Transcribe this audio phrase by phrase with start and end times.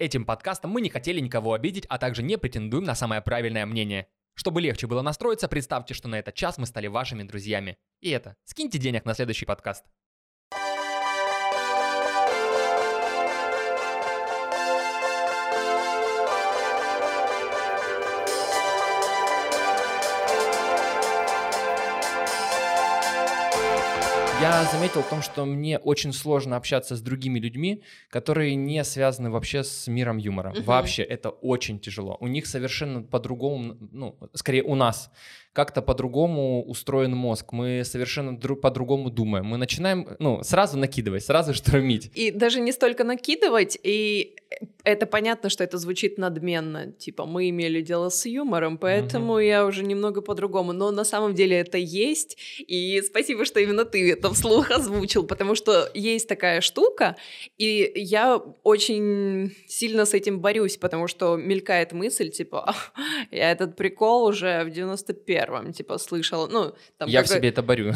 [0.00, 4.06] Этим подкастом мы не хотели никого обидеть, а также не претендуем на самое правильное мнение.
[4.34, 7.76] Чтобы легче было настроиться, представьте, что на этот час мы стали вашими друзьями.
[8.00, 9.84] И это, скиньте денег на следующий подкаст.
[24.40, 29.30] Я заметил в том, что мне очень сложно общаться с другими людьми, которые не связаны
[29.30, 30.50] вообще с миром юмора.
[30.50, 30.62] Мгм.
[30.62, 32.16] Вообще, это очень тяжело.
[32.20, 35.10] У них совершенно по-другому, ну, скорее у нас,
[35.52, 37.52] как-то по-другому устроен мозг.
[37.52, 39.44] Мы совершенно дру- по-другому думаем.
[39.44, 42.10] Мы начинаем, ну, сразу накидывать, сразу штормить.
[42.14, 44.36] И даже не столько накидывать, и
[44.84, 46.92] это понятно, что это звучит надменно.
[46.92, 50.72] Типа, мы имели дело с юмором, поэтому я уже немного по-другому.
[50.72, 52.36] Но на самом деле это есть.
[52.58, 57.16] И спасибо, что именно ты это вслух озвучил, потому что есть такая штука,
[57.58, 62.92] и я очень сильно с этим борюсь, потому что мелькает мысль, типа, «Ах,
[63.30, 66.46] я этот прикол уже в 91-м, типа, слышала.
[66.46, 67.92] Ну, там Я в какой- себе это борю.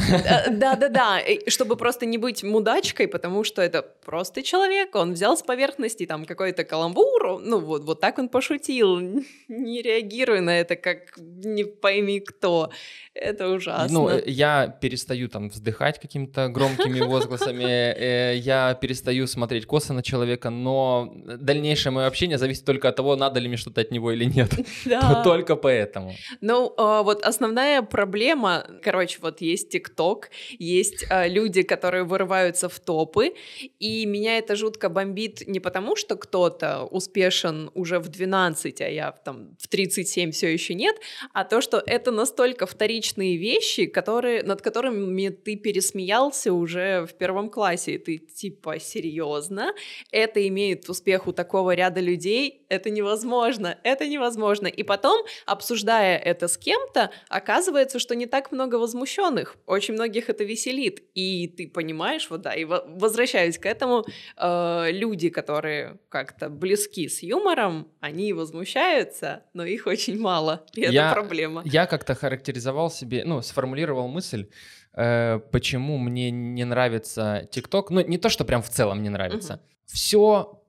[0.51, 5.37] да, да, да, чтобы просто не быть мудачкой, потому что это просто человек, он взял
[5.37, 9.01] с поверхности там какой-то каламбур, ну вот, вот так он пошутил,
[9.49, 12.71] не реагируй на это, как не пойми кто,
[13.15, 14.01] это ужасно.
[14.01, 20.03] Ну, э, я перестаю там вздыхать какими-то громкими возгласами, э, я перестаю смотреть косо на
[20.03, 24.13] человека, но дальнейшее мое общение зависит только от того, надо ли мне что-то от него
[24.13, 24.51] или нет.
[25.25, 26.13] Только поэтому.
[26.41, 32.79] Ну, а, вот основная проблема, короче, вот есть ТикТок, есть а, люди, которые вырываются в
[32.81, 33.33] топы,
[33.79, 39.13] и меня это жутко бомбит не потому, что кто-то успешен уже в 12, а я
[39.13, 40.97] там в 37 все еще нет,
[41.33, 47.51] а то, что это настолько вторичные вещи, которые, над которыми ты пересмеялся уже в первом
[47.51, 49.75] классе, и ты типа, серьезно?
[50.11, 52.67] Это имеет успех у такого ряда людей?
[52.69, 54.67] Это невозможно, это невозможно.
[54.67, 59.57] И потом, обсуждая это с кем-то, оказывается, что не так много возмущенных.
[59.67, 61.05] Очень многих это веселит.
[61.15, 64.05] И ты понимаешь, вот да, и во- возвращаюсь к этому,
[64.37, 70.65] э, люди, которые как-то близки с юмором, они возмущаются, но их очень мало.
[70.75, 71.63] И это Я- проблема.
[71.65, 74.49] Я как-то характеризовал себе, ну, сформулировал мысль,
[74.95, 77.91] э, почему мне не нравится ТикТок.
[77.91, 79.61] Ну, не то, что прям в целом не нравится.
[79.87, 80.61] Все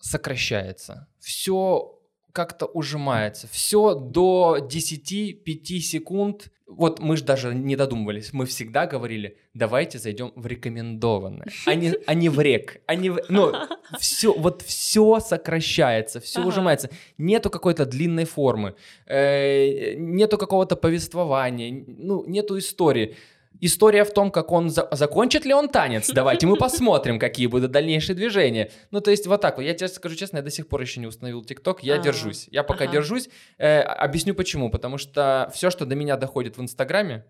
[0.00, 1.99] сокращается, все
[2.32, 6.50] как-то ужимается, все до 10-5 секунд.
[6.66, 11.94] Вот мы же даже не додумывались, мы всегда говорили, давайте зайдем в рекомендованное, а не,
[12.06, 12.80] а не в рек.
[12.86, 13.52] А не в- ну,
[13.98, 16.48] все, вот все сокращается, все Ага.
[16.48, 16.90] ужимается.
[17.18, 18.76] Нету какой-то длинной формы,
[19.06, 23.16] э, нету какого-то повествования, ну, нету истории.
[23.58, 26.08] История в том, как он за- закончит ли он танец.
[26.10, 28.70] Давайте мы посмотрим, какие будут дальнейшие движения.
[28.90, 29.62] Ну, то есть вот так вот.
[29.62, 31.82] Я тебе скажу честно, я до сих пор еще не установил ТикТок.
[31.82, 32.46] Я А, держусь.
[32.50, 32.92] Я пока ага.
[32.94, 33.28] держусь.
[33.58, 34.70] Э, объясню почему.
[34.70, 37.24] Потому что все, что до меня доходит в Инстаграме,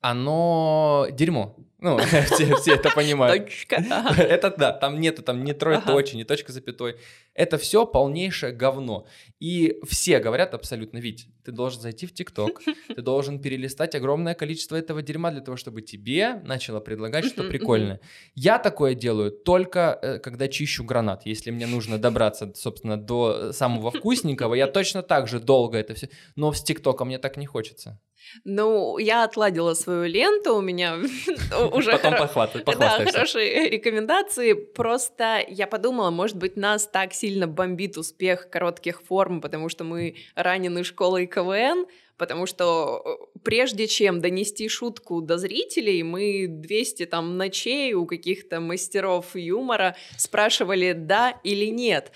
[0.00, 1.56] оно дерьмо.
[1.80, 1.98] Ну,
[2.32, 3.46] все, все это понимают.
[3.46, 3.76] Точка.
[3.90, 4.22] Ага.
[4.22, 6.96] Это да, там нету там ни троеточия, ни точка запятой.
[7.34, 9.06] Это все полнейшее говно.
[9.38, 12.60] И все говорят абсолютно, Вить, ты должен зайти в ТикТок,
[12.94, 17.50] ты должен перелистать огромное количество этого дерьма для того, чтобы тебе начало предлагать что Мгм,
[17.50, 18.00] прикольное.
[18.34, 21.22] Я такое делаю только э, когда чищу гранат.
[21.24, 26.10] Если мне нужно добраться, собственно, до самого вкусненького, я точно так же долго это все.
[26.36, 27.98] Но с ТикТоком мне так не хочется.
[28.44, 30.98] Ну, я отладила свою ленту, у меня
[31.76, 34.52] уже Потом хоро- похват- Да, хорошие рекомендации.
[34.52, 40.16] Просто я подумала, может быть, нас так сильно бомбит успех коротких форм, потому что мы
[40.34, 41.86] ранены школой КВН,
[42.16, 43.02] потому что
[43.34, 49.96] э, прежде чем донести шутку до зрителей, мы 200 там ночей у каких-то мастеров юмора
[50.16, 52.12] спрашивали «да» или «нет».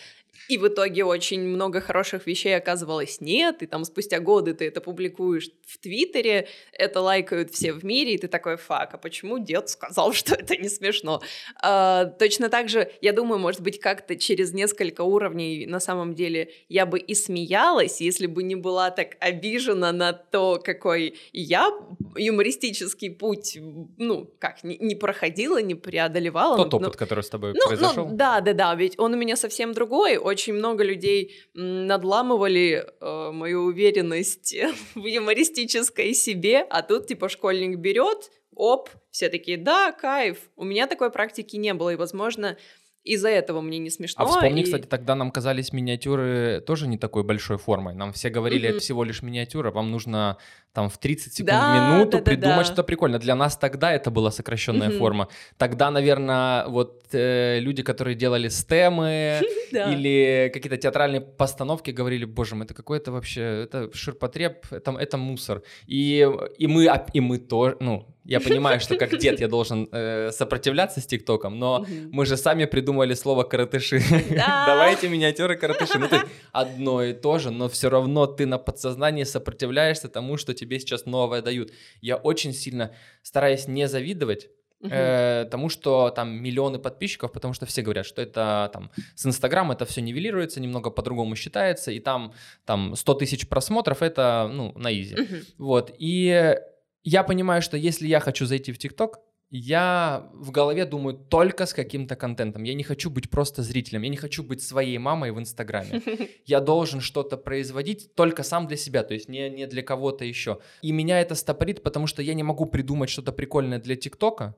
[0.48, 4.80] И в итоге очень много хороших вещей оказывалось нет, и там спустя годы ты это
[4.80, 9.68] публикуешь в Твиттере, это лайкают все в мире, и ты такой, фак, а почему дед
[9.68, 11.22] сказал, что это не смешно?
[11.62, 16.50] А, точно так же, я думаю, может быть, как-то через несколько уровней на самом деле
[16.68, 21.70] я бы и смеялась, если бы не была так обижена на то, какой я
[22.16, 23.58] юмористический путь,
[23.98, 26.56] ну, как, не, не проходила, не преодолевала.
[26.56, 28.08] Тот Ну, опыт, который с тобой ну, произошел.
[28.08, 30.16] ну, да, да, да, ведь он у меня совсем другой.
[30.24, 34.56] Очень много людей надламывали э, мою уверенность
[34.94, 40.38] в юмористической себе, а тут типа школьник берет, оп, все такие, да, кайф.
[40.56, 42.56] У меня такой практики не было, и, возможно,
[43.02, 44.24] из-за этого мне не смешно.
[44.24, 44.64] А вспомни, и...
[44.64, 47.94] кстати, тогда нам казались миниатюры тоже не такой большой формой.
[47.94, 50.38] Нам все говорили, это всего лишь миниатюра, вам нужно
[50.74, 52.64] там в 30 секунд Да, минуту да, да, придумать да.
[52.64, 53.20] что-то прикольное.
[53.20, 54.98] Для нас тогда это была сокращенная Мгм.
[54.98, 55.28] форма.
[55.56, 59.40] Тогда, наверное, вот э, люди, которые делали стемы
[59.72, 59.92] Да.
[59.92, 65.62] или какие-то театральные постановки, говорили, боже мой, это какой-то вообще, это ширпотреб, это, это мусор.
[65.86, 66.28] И,
[66.58, 71.00] и мы, и мы тоже, ну, я понимаю, что как дед я должен э, сопротивляться
[71.00, 74.00] с ТикТоком, но мы же сами придумали слово коротыши.
[74.30, 74.64] Да.
[74.66, 75.98] Давайте миниатюры коротыши.
[75.98, 80.54] Ну, есть одно и то же, но все равно ты на подсознании сопротивляешься тому, что
[80.54, 81.72] тебе сейчас новое дают.
[82.00, 84.48] Я очень сильно стараюсь не завидовать
[84.80, 89.70] э, тому, что там миллионы подписчиков, потому что все говорят, что это там с Инстаграм
[89.70, 92.32] это все нивелируется, немного по-другому считается, и там,
[92.64, 95.16] там 100 тысяч просмотров это, ну, на изи.
[95.58, 96.56] Вот, и
[97.02, 99.18] я понимаю, что если я хочу зайти в ТикТок,
[99.50, 102.64] я в голове думаю только с каким-то контентом.
[102.64, 106.02] Я не хочу быть просто зрителем, я не хочу быть своей мамой в Инстаграме.
[106.46, 110.58] Я должен что-то производить только сам для себя, то есть не, не для кого-то еще.
[110.82, 114.56] И меня это стопорит, потому что я не могу придумать что-то прикольное для ТикТока,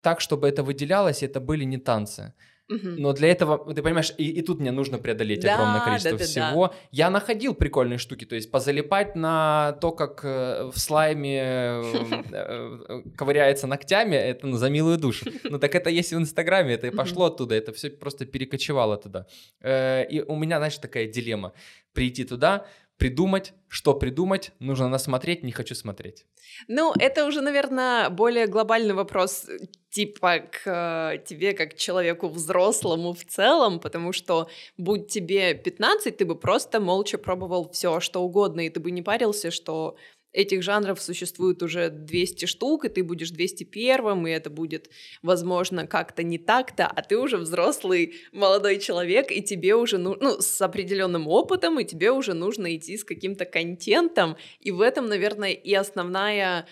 [0.00, 2.34] так, чтобы это выделялось, и это были не танцы.
[2.68, 6.26] Но для этого, ты понимаешь, и, и тут мне нужно преодолеть Да, огромное количество да-да-да.
[6.50, 6.74] всего.
[6.90, 11.82] Я находил прикольные штуки, то есть позалипать на то, как э, в слайме э,
[12.32, 15.26] э, ковыряется ногтями, это ну, за милую душу.
[15.44, 19.26] Ну так это есть в Инстаграме, это и пошло оттуда, это все просто перекочевало туда.
[19.62, 21.52] И у меня, знаешь, такая дилемма.
[21.92, 22.66] Прийти туда,
[23.04, 26.24] придумать, что придумать, нужно насмотреть, не хочу смотреть.
[26.68, 29.58] Ну, это уже, наверное, более глобальный вопрос, э,
[29.90, 34.48] типа к э, тебе как человеку взрослому в целом, потому что
[34.78, 39.02] будь тебе 15, ты бы просто молча пробовал все, что угодно, и ты бы не
[39.02, 39.96] парился, что
[40.34, 44.90] этих жанров существует уже 200 штук, и ты будешь 201, и это будет,
[45.22, 50.40] возможно, как-то не так-то, а ты уже взрослый молодой человек, и тебе уже, ну, ну,
[50.40, 55.52] с определенным опытом, и тебе уже нужно идти с каким-то контентом, и в этом, наверное,
[55.52, 56.66] и основная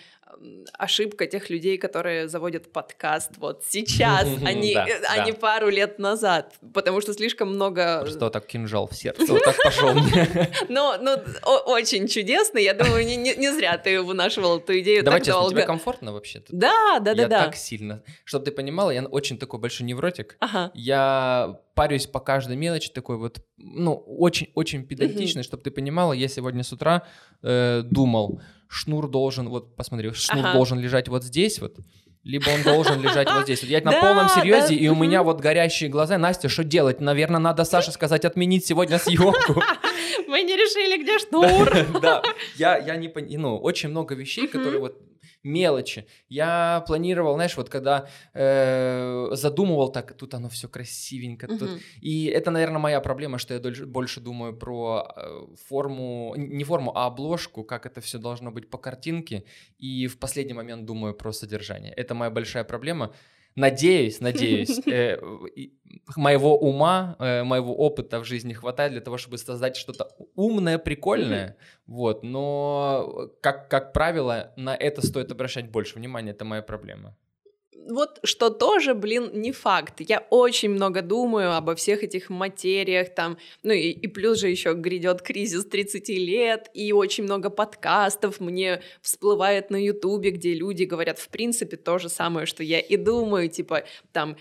[0.77, 5.99] ошибка тех людей, которые заводят подкаст вот сейчас, а не, э, а не пару лет
[5.99, 8.01] назад, потому что слишком много...
[8.01, 10.51] Просто вот так кинжал в сердце, вот так пошел мне.
[10.69, 10.95] Но
[11.43, 15.51] о- очень чудесно, я думаю, не, не- зря ты вынашивал эту идею Давай так долго.
[15.51, 16.43] тебе комфортно вообще?
[16.49, 17.45] Да, да, да, я да.
[17.45, 18.03] так сильно.
[18.25, 20.37] Чтобы ты понимала, я очень такой большой невротик.
[20.73, 26.63] Я парюсь по каждой мелочи, такой вот, ну, очень-очень педантичный, чтобы ты понимала, я сегодня
[26.63, 27.03] с утра
[27.41, 30.53] э, думал, шнур должен, вот посмотри, шнур Ага.
[30.53, 31.77] должен лежать вот здесь вот,
[32.23, 33.61] либо он должен лежать вот здесь.
[33.61, 36.17] Вот я на полном серьезе, и у меня вот горящие глаза.
[36.17, 37.01] Настя, что делать?
[37.01, 39.61] Наверное, надо Саше сказать отменить сегодня съемку.
[40.27, 42.01] Мы не решили, где шнур.
[42.01, 42.23] Да,
[42.55, 45.01] я, я не понимаю, ну, очень много вещей, которые вот
[45.43, 46.05] мелочи.
[46.29, 51.79] Я планировал, знаешь, вот когда э, задумывал так, тут оно все красивенько, тут Мгм.
[52.01, 56.91] и это, наверное, моя проблема, что я дольше- больше думаю про э, форму, не форму,
[56.95, 59.43] а обложку, как это все должно быть по картинке,
[59.77, 61.93] и в последний момент думаю про содержание.
[61.93, 63.13] Это моя большая проблема.
[63.55, 65.17] Надеюсь, надеюсь, э,
[66.15, 71.57] моего ума, э, моего опыта в жизни хватает для того, чтобы создать что-то умное, прикольное,
[71.85, 72.23] вот.
[72.23, 76.31] Но как как правило, на это стоит обращать больше внимания.
[76.31, 77.15] Это моя проблема.
[77.89, 79.99] Вот что тоже, блин, не факт.
[79.99, 84.73] Я очень много думаю обо всех этих материях, там, ну и, и плюс же еще
[84.73, 91.19] грядет кризис 30 лет, и очень много подкастов мне всплывает на Ютубе, где люди говорят,
[91.19, 94.37] в принципе, то же самое, что я и думаю, типа, там,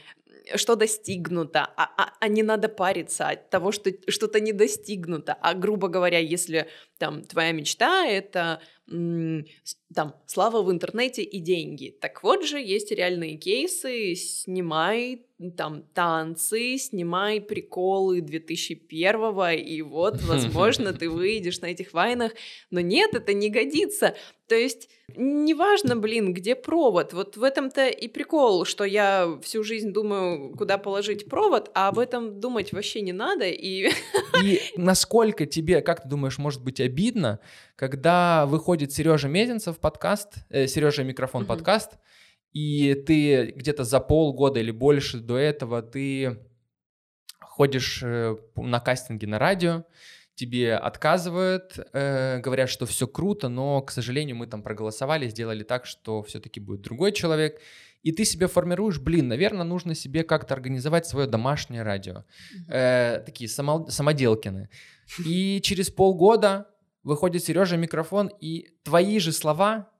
[0.56, 5.36] что достигнуто, а, а- а не надо париться от того, что что-то не достигнуто.
[5.40, 6.68] А грубо говоря, если
[6.98, 11.96] там твоя мечта— это там слава в интернете и деньги.
[12.00, 14.14] Так вот же есть реальные кейсы.
[14.14, 15.24] Снимай
[15.56, 22.32] там танцы, снимай приколы 2001 и вот, возможно, ты выйдешь на этих вайнах.
[22.70, 24.14] Но нет, это не годится.
[24.48, 27.12] То есть неважно, блин, где провод.
[27.12, 31.98] Вот в этом-то и прикол, что я всю жизнь думаю, куда положить провод, а об
[31.98, 33.46] этом думать вообще не надо.
[33.46, 33.90] И
[34.44, 37.40] И насколько тебе, как ты думаешь, может быть обидно,
[37.76, 41.48] когда выходит Сережа Мезенцев подкаст, Сережа Микрофон Мгм.
[41.48, 41.92] подкаст,
[42.52, 46.38] и ты где-то за полгода или больше до этого ты
[47.40, 49.84] ходишь э, на кастинги на радио,
[50.34, 55.84] тебе отказывают, э, говорят, что все круто, но, к сожалению, мы там проголосовали, сделали так,
[55.86, 57.60] что все-таки будет другой человек.
[58.02, 62.24] И ты себе формируешь, блин, наверное, нужно себе как-то организовать свое домашнее радио.
[62.68, 64.70] Э, такие само- самоделкины.
[65.24, 66.66] И через полгода
[67.02, 69.90] выходит Сережа микрофон, и твои же слова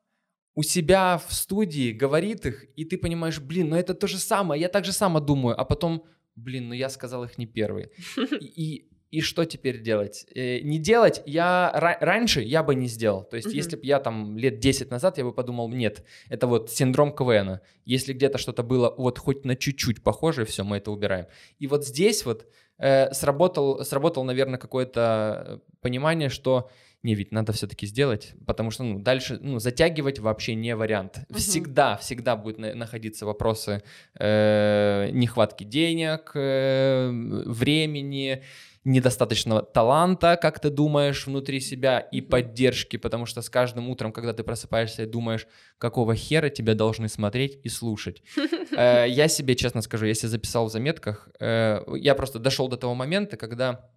[0.54, 4.60] у себя в студии говорит их, и ты понимаешь, блин, ну это то же самое,
[4.60, 6.04] я так же само думаю, а потом
[6.36, 7.90] блин, ну я сказал их не первый.
[8.40, 10.26] И, и что теперь делать?
[10.34, 13.24] Э, не делать я раньше я бы не сделал.
[13.24, 13.56] То есть, mm-hmm.
[13.56, 17.60] если бы я там лет 10 назад, я бы подумал, нет, это вот синдром КВН.
[17.84, 21.26] Если где-то что-то было вот хоть на чуть-чуть похоже, все, мы это убираем.
[21.58, 22.46] И вот здесь вот
[22.78, 26.70] э, сработал, сработал, наверное, какое-то понимание, что
[27.02, 31.18] не, ведь надо все-таки сделать, потому что ну, дальше ну, затягивать вообще не вариант.
[31.28, 31.38] Угу.
[31.38, 33.82] Всегда, всегда будут на- находиться вопросы
[34.18, 37.10] э, нехватки денег, э,
[37.46, 38.42] времени,
[38.84, 44.32] недостаточного таланта, как ты думаешь, внутри себя, и поддержки, потому что с каждым утром, когда
[44.32, 45.46] ты просыпаешься и думаешь,
[45.78, 48.22] какого хера тебя должны смотреть и слушать.
[48.74, 52.94] Э, я себе, честно скажу, если записал в заметках, э, я просто дошел до того
[52.94, 53.90] момента, когда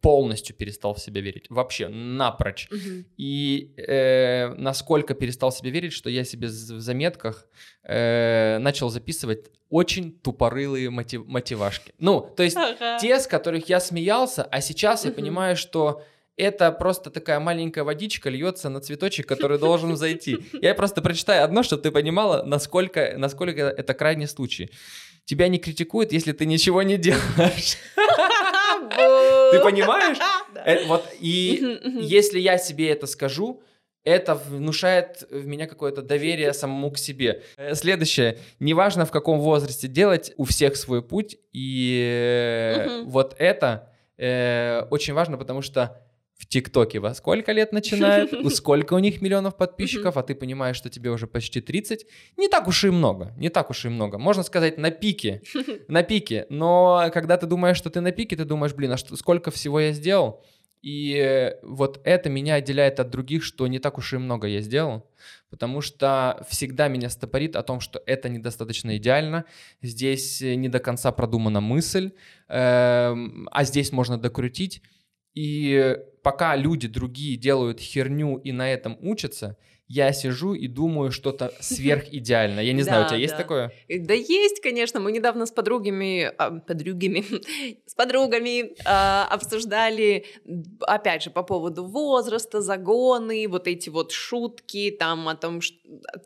[0.00, 2.68] полностью перестал в себя верить, вообще напрочь.
[2.70, 3.04] Угу.
[3.16, 7.46] И э, насколько перестал в себя верить, что я себе в заметках
[7.84, 11.94] э, начал записывать очень тупорылые мотив мотивашки.
[11.98, 12.98] Ну, то есть ага.
[12.98, 15.10] те, с которых я смеялся, а сейчас угу.
[15.10, 16.02] я понимаю, что
[16.36, 20.38] это просто такая маленькая водичка льется на цветочек, который должен зайти.
[20.62, 24.70] Я просто прочитаю одно, чтобы ты понимала, насколько, насколько это крайний случай.
[25.26, 27.76] Тебя не критикуют, если ты ничего не делаешь.
[28.96, 30.18] Ты понимаешь?
[30.64, 33.62] Э, вот и если я себе это скажу,
[34.04, 37.42] это внушает в меня какое-то доверие самому к себе.
[37.56, 38.38] Э, следующее.
[38.60, 41.38] Неважно, в каком возрасте делать, у всех свой путь.
[41.52, 46.00] И вот это э, очень важно, потому что
[46.42, 50.90] в ТикТоке во сколько лет начинают, сколько у них миллионов подписчиков, а ты понимаешь, что
[50.90, 52.04] тебе уже почти 30.
[52.36, 54.18] Не так уж и много, не так уж и много.
[54.18, 55.42] Можно сказать, на пике,
[55.88, 56.46] на пике.
[56.50, 59.78] Но когда ты думаешь, что ты на пике, ты думаешь, блин, а что, сколько всего
[59.78, 60.44] я сделал?
[60.82, 65.08] И вот это меня отделяет от других, что не так уж и много я сделал,
[65.48, 69.44] потому что всегда меня стопорит о том, что это недостаточно идеально,
[69.80, 72.10] здесь не до конца продумана мысль,
[72.48, 74.82] эм, а здесь можно докрутить.
[75.34, 79.56] И пока люди другие делают херню и на этом учатся,
[79.88, 82.64] я сижу и думаю что-то сверхидеальное.
[82.64, 83.72] Я не знаю, у тебя есть такое?
[83.88, 85.00] Да есть, конечно.
[85.00, 87.24] Мы недавно с подругами, а, подругами,
[87.86, 90.24] с подругами а, обсуждали,
[90.80, 95.76] опять же, по поводу возраста, загоны, вот эти вот шутки, там о том, что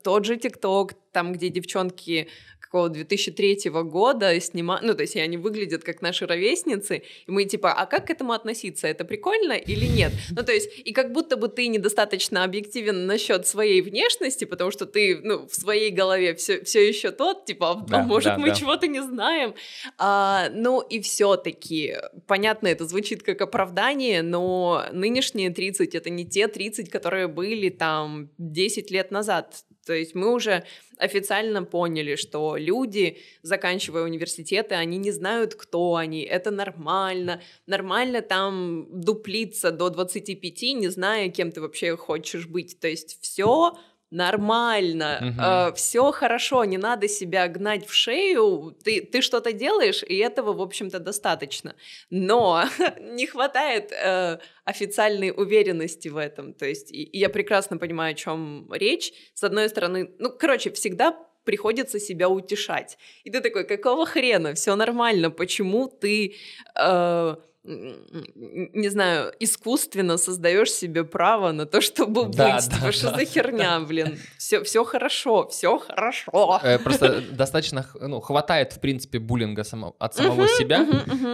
[0.01, 2.29] тот же ТикТок, там, где девчонки
[2.67, 7.71] какого 2003 года снимают, ну, то есть они выглядят как наши ровесницы, и мы типа,
[7.71, 8.87] а как к этому относиться?
[8.87, 10.11] Это прикольно или нет?
[10.37, 14.85] Ну, то есть, и как будто бы ты недостаточно объективен насчет своей внешности, потому что
[14.85, 18.49] ты, ну, в своей голове все, все еще тот, типа, а да, может, да, мы
[18.49, 18.55] да.
[18.55, 19.55] чего-то не знаем.
[19.97, 21.95] А, ну, и все-таки,
[22.27, 28.29] понятно, это звучит как оправдание, но нынешние 30— это не те 30, которые были там
[28.37, 29.63] 10 лет назад.
[29.87, 30.65] То есть мы уже
[30.97, 36.21] официально поняли, что люди, заканчивая университеты, они не знают, кто они.
[36.23, 37.41] Это нормально.
[37.65, 42.79] Нормально там дуплиться до 25, не зная, кем ты вообще хочешь быть.
[42.79, 43.77] То есть все
[44.11, 45.41] нормально, угу.
[45.41, 50.53] э, все хорошо, не надо себя гнать в шею, ты, ты что-то делаешь, и этого,
[50.53, 51.75] в общем-то, достаточно.
[52.09, 52.63] Но
[52.99, 56.53] не хватает э, официальной уверенности в этом.
[56.53, 59.13] То есть и, и я прекрасно понимаю, о чем речь.
[59.33, 62.97] С одной стороны, ну, короче, всегда приходится себя утешать.
[63.23, 66.35] И ты такой, какого хрена, все нормально, почему ты...
[66.79, 67.35] Э,
[67.67, 72.37] не знаю, искусственно создаешь себе право на то, чтобы да, быть.
[72.37, 72.91] Да, типа, да.
[72.91, 74.17] что за херня, блин?
[74.37, 76.59] Все, все хорошо, все хорошо.
[76.63, 80.87] Э, просто достаточно, ну, хватает, в принципе, буллинга само, от самого себя,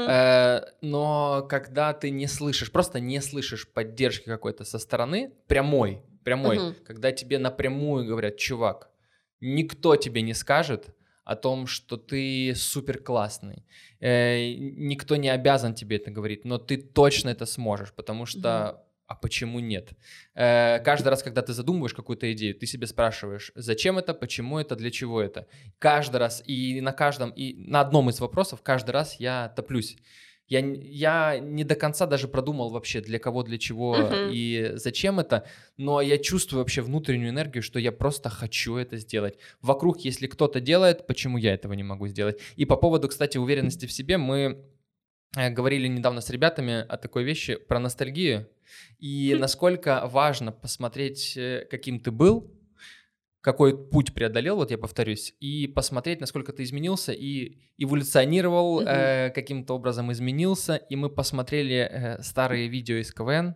[0.10, 6.74] э, но когда ты не слышишь, просто не слышишь поддержки какой-то со стороны, прямой, прямой,
[6.86, 8.90] когда тебе напрямую говорят, чувак,
[9.40, 13.65] никто тебе не скажет, о том, что ты супер классный.
[14.00, 18.77] Э, никто не обязан тебе это говорить, но ты точно это сможешь, потому что mm-hmm.
[19.08, 19.92] а почему нет?
[20.36, 24.75] Э, каждый раз, когда ты задумываешь какую-то идею, ты себе спрашиваешь, зачем это, почему это,
[24.75, 25.48] для чего это.
[25.80, 29.98] Каждый раз и на каждом и на одном из вопросов каждый раз я топлюсь.
[30.48, 34.30] Я, я не до конца даже продумал вообще, для кого, для чего uh-huh.
[34.32, 35.48] и зачем это,
[35.78, 39.38] но я чувствую вообще внутреннюю энергию, что я просто хочу это сделать.
[39.62, 42.40] Вокруг, если кто-то делает, почему я этого не могу сделать?
[42.56, 44.64] И по поводу, кстати, уверенности в себе, мы
[45.38, 48.50] э, говорили недавно с ребятами о такой вещи, про ностальгию,
[49.00, 52.52] и насколько важно посмотреть, э, каким ты был,
[53.44, 58.88] какой путь преодолел, вот я повторюсь, и посмотреть, насколько ты изменился и эволюционировал, mm-hmm.
[58.88, 60.78] э, каким-то образом изменился.
[60.78, 63.56] И мы посмотрели э, старые видео из КВН,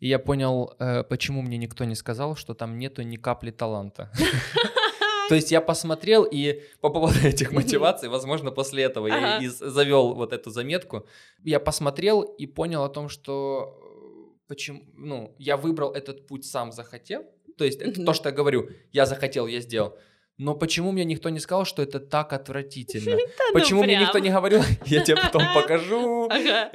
[0.00, 4.10] и я понял, э, почему мне никто не сказал, что там нету ни капли таланта.
[5.28, 10.14] То есть я посмотрел и по поводу этих мотиваций, возможно, после этого я и завел
[10.14, 11.06] вот эту заметку.
[11.44, 16.72] Я посмотрел и понял о том, что э, почему, ну, я выбрал этот путь сам
[16.72, 17.24] захотел.
[17.56, 19.96] То есть это то, что я говорю, я захотел, я сделал.
[20.36, 23.16] Но почему мне никто не сказал, что это так отвратительно?
[23.38, 26.28] Ну почему мне никто не говорил, я тебе потом покажу?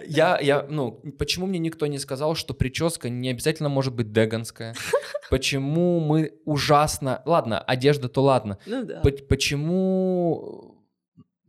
[0.05, 4.75] Я, я, ну, почему мне никто не сказал, что прическа не обязательно может быть деганская?
[5.29, 7.21] Почему мы ужасно...
[7.25, 8.57] Ладно, одежда то ладно.
[8.65, 8.87] Ну.
[9.27, 10.79] Почему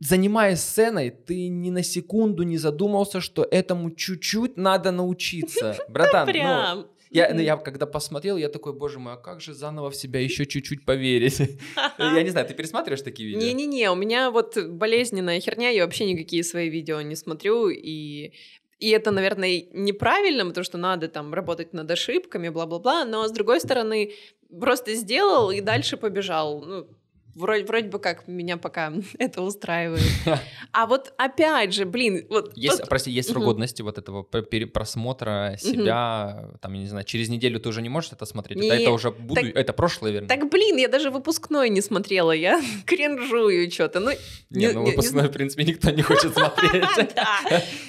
[0.01, 5.77] занимаясь сценой, ты ни на секунду не задумался, что этому чуть-чуть надо научиться.
[5.87, 6.87] Братан, ну.
[7.11, 10.19] Я, ну, я когда посмотрел, я такой, боже мой, а как же заново в себя
[10.19, 11.39] еще чуть-чуть поверить?
[11.99, 13.41] Я не знаю, ты пересматриваешь такие видео?
[13.41, 18.31] Не-не-не, у меня вот болезненная херня, я вообще никакие свои видео не смотрю, и
[18.79, 23.59] и это, наверное, неправильно, потому что надо там работать над ошибками, бла-бла-бла, но с другой
[23.59, 24.13] стороны,
[24.59, 26.61] просто сделал и дальше побежал.
[26.65, 26.87] Ну,
[27.35, 30.01] Вроде, вроде бы как меня пока это устраивает.
[30.73, 32.53] А вот опять же, блин, вот...
[32.55, 37.27] Есть, вот- прости, есть срок годности вот этого просмотра себя, там, я не знаю, через
[37.27, 40.11] неделю ты уже не можешь это смотреть, это, Не, это уже буду, так- это прошлое,
[40.11, 40.27] верно?
[40.29, 43.99] Так, блин, я даже выпускной не смотрела, я кринжую что-то.
[43.99, 44.11] Ну,
[44.49, 46.85] не, не- ну не- не выпускной, в принципе, никто не хочет смотреть.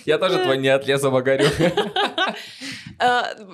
[0.07, 1.11] Я тоже твой не от леса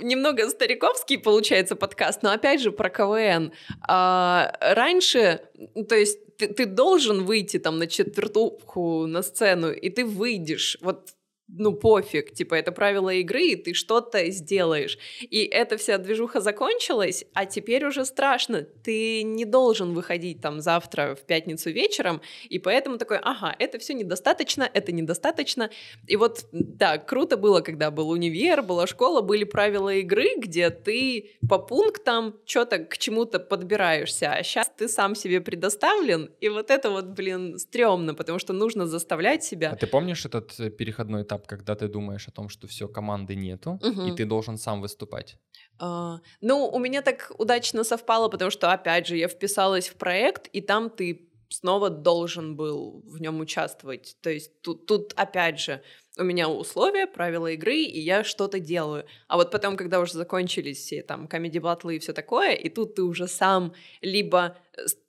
[0.02, 3.52] Немного стариковский получается подкаст, но опять же про КВН.
[3.86, 5.47] А, Раньше, ну,
[5.88, 10.78] то есть ты, ты должен выйти там на четвертуху на сцену, и ты выйдешь.
[10.80, 11.10] Вот
[11.48, 14.98] ну пофиг, типа это правила игры, и ты что-то сделаешь.
[15.22, 18.62] И эта вся движуха закончилась, а теперь уже страшно.
[18.84, 23.94] Ты не должен выходить там завтра в пятницу вечером, и поэтому такой, ага, это все
[23.94, 25.70] недостаточно, это недостаточно.
[26.06, 31.30] И вот, да, круто было, когда был универ, была школа, были правила игры, где ты
[31.48, 36.90] по пунктам что-то к чему-то подбираешься, а сейчас ты сам себе предоставлен, и вот это
[36.90, 39.74] вот, блин, стрёмно, потому что нужно заставлять А себя.
[39.76, 43.78] ты помнишь этот э, переходной этап, когда ты думаешь о том, что все, команды нету,
[43.82, 44.06] Мгм.
[44.08, 45.38] и ты должен сам выступать?
[45.78, 50.48] А, ну, у меня так удачно совпало, потому что, опять же, я вписалась в проект,
[50.48, 54.16] и там ты снова должен был в нем участвовать.
[54.20, 55.82] То есть тут, тут опять же,
[56.18, 59.06] у меня условия, правила игры, и я что-то делаю.
[59.28, 63.02] А вот потом, когда уже закончились все там комедий-батлы и все такое, и тут ты
[63.02, 63.72] уже сам
[64.02, 64.58] либо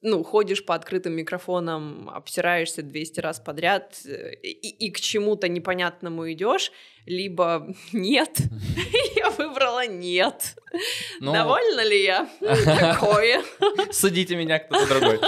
[0.01, 6.31] ну, ходишь по открытым микрофонам, обсираешься 200 раз подряд э, и, и к чему-то непонятному
[6.31, 6.71] идешь,
[7.05, 8.37] либо нет.
[9.15, 10.55] Я выбрала нет.
[11.19, 12.29] Ну, Довольна ли я?
[12.41, 13.41] Ну, Такое.
[13.91, 15.19] Судите меня кто-то другой.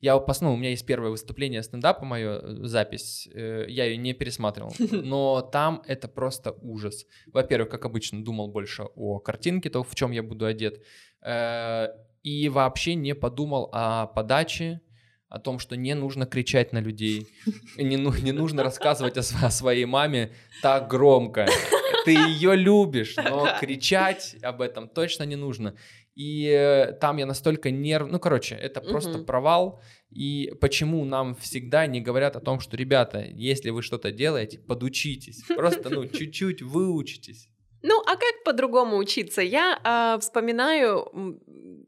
[0.00, 3.28] Я ну, у меня есть первое выступление стендапа, мое запись.
[3.34, 4.72] э, Я ее не пересматривал.
[4.78, 7.06] Но там это просто ужас.
[7.26, 10.82] Во-первых, как обычно, думал больше о картинке, то, в чем я буду одет.
[12.24, 14.80] Э, И вообще не подумал о подаче,
[15.28, 17.26] о том, что не нужно кричать на людей,
[17.76, 20.30] не, ну- не нужно рассказывать о, о своей маме
[20.62, 21.46] так громко.
[22.04, 25.74] Ты ее любишь, но кричать об этом точно не нужно.
[26.14, 28.08] И э, там я настолько нерв...
[28.10, 29.26] Ну, короче, это просто Мгм.
[29.26, 29.80] провал.
[30.10, 35.42] И почему нам всегда не говорят о том, что, ребята, если вы что-то делаете, подучитесь.
[35.56, 37.48] Просто, ну, чуть-чуть выучитесь.
[37.82, 39.42] Ну, а как по-другому учиться?
[39.42, 41.10] Я а, вспоминаю,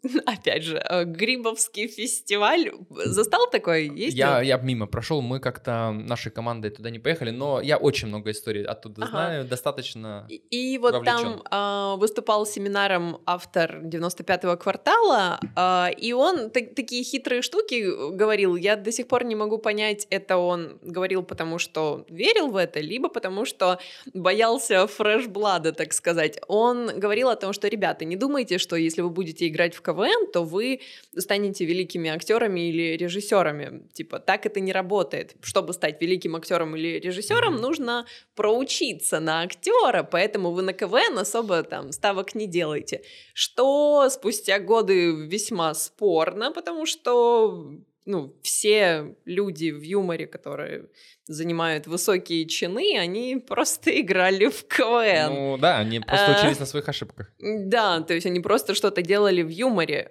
[0.26, 2.70] опять же, а, Грибовский фестиваль.
[2.90, 3.88] Застал такой?
[3.88, 4.18] Ездил?
[4.18, 8.30] Я, я мимо прошел, мы как-то нашей командой туда не поехали, но я очень много
[8.30, 9.10] историй оттуда Ага.
[9.10, 10.26] знаю, достаточно...
[10.28, 11.42] И, и вот там вовлечён.
[11.50, 18.56] а, выступал семинаром автор 95-го квартала, а, и он та- такие хитрые штуки говорил.
[18.56, 22.80] Я до сих пор не могу понять, это он говорил потому, что верил в это,
[22.80, 23.78] либо потому, что
[24.14, 26.40] боялся фреш-блада, так сказать.
[26.48, 30.32] Он говорил о том, что, ребята, не думайте, что если вы будете играть в КВН,
[30.32, 30.80] то вы
[31.16, 33.88] станете великими актерами или режиссерами.
[33.92, 35.36] Типа, так это не работает.
[35.42, 41.62] Чтобы стать великим актером или режиссером, нужно проучиться на актера, поэтому вы на КВН особо
[41.62, 43.02] там ставок не делаете.
[43.34, 47.70] Что спустя годы весьма спорно, потому что
[48.06, 50.88] ну, все люди в юморе, которые
[51.26, 55.34] занимают высокие чины, они просто играли в КВН.
[55.34, 56.38] Ну да, они просто А.
[56.40, 57.32] учились на своих ошибках.
[57.38, 60.10] Да, то есть они просто что-то делали в юморе.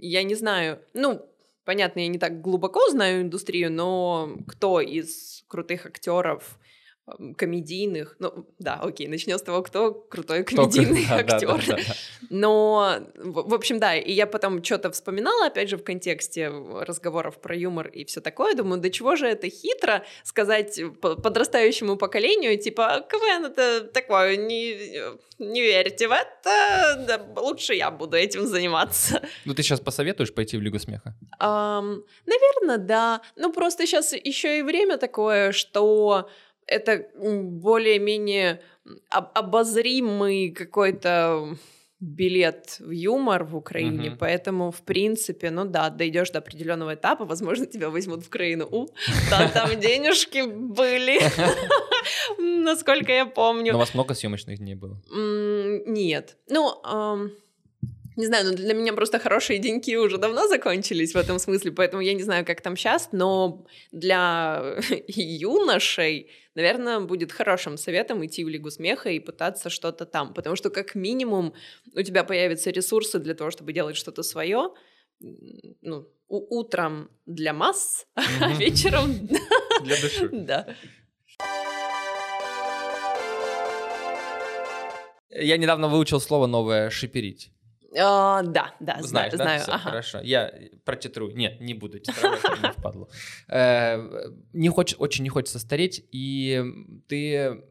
[0.00, 1.24] Я не знаю, ну,
[1.64, 6.58] понятно, я не так глубоко знаю индустрию, но кто из крутых актеров
[7.36, 8.16] комедийных.
[8.18, 11.48] Ну, да, окей, начнем с того, кто крутой комедийный кто, актер.
[11.48, 11.94] Да, да, да.
[12.30, 17.40] Но, в, в общем, да, и я потом что-то вспоминала, опять же, в контексте разговоров
[17.40, 18.54] про юмор и все такое.
[18.54, 24.76] Думаю, до чего же это хитро сказать подрастающему поколению, типа, КВН это такое, не,
[25.38, 29.22] не верьте в это, да, лучше я буду этим заниматься.
[29.44, 31.14] Ну, ты сейчас посоветуешь пойти в Лигу смеха?
[31.40, 33.22] Um, наверное, да.
[33.36, 36.28] Ну, просто сейчас еще и время такое, что
[36.68, 38.60] это более-менее
[39.10, 41.56] обозримый какой-то
[42.00, 44.16] билет в юмор в Украине, uh-huh.
[44.18, 48.68] поэтому, в принципе, ну да, дойдешь до определенного этапа, возможно, тебя возьмут в Украину.
[48.70, 48.86] У,
[49.30, 51.20] да, там денежки были,
[52.62, 53.72] насколько я помню.
[53.72, 55.02] Но у вас много съемочных дней было?
[55.86, 56.36] Нет.
[56.48, 56.80] Ну,
[58.18, 62.02] не знаю, но для меня просто хорошие деньки уже давно закончились в этом смысле, поэтому
[62.02, 64.76] я не знаю, как там сейчас, но для
[65.06, 70.68] юношей, наверное, будет хорошим советом идти в Лигу смеха и пытаться что-то там, потому что
[70.68, 71.54] как минимум
[71.94, 74.70] у тебя появятся ресурсы для того, чтобы делать что-то свое,
[75.20, 79.28] ну, утром для масс, а вечером
[79.84, 80.28] для души.
[80.32, 80.66] Да.
[85.30, 87.52] Я недавно выучил слово новое «шиперить».
[87.96, 89.36] А, да, да, Знаешь, знаю, да?
[89.36, 89.62] знаю.
[89.68, 89.78] ага.
[89.78, 90.20] Хорошо.
[90.20, 90.52] Я
[90.84, 91.34] протитрую.
[91.34, 93.08] Нет, не буду титровать, не впадлу.
[93.48, 96.62] Э, не хочешь, очень не хочется стареть, и
[97.08, 97.62] ты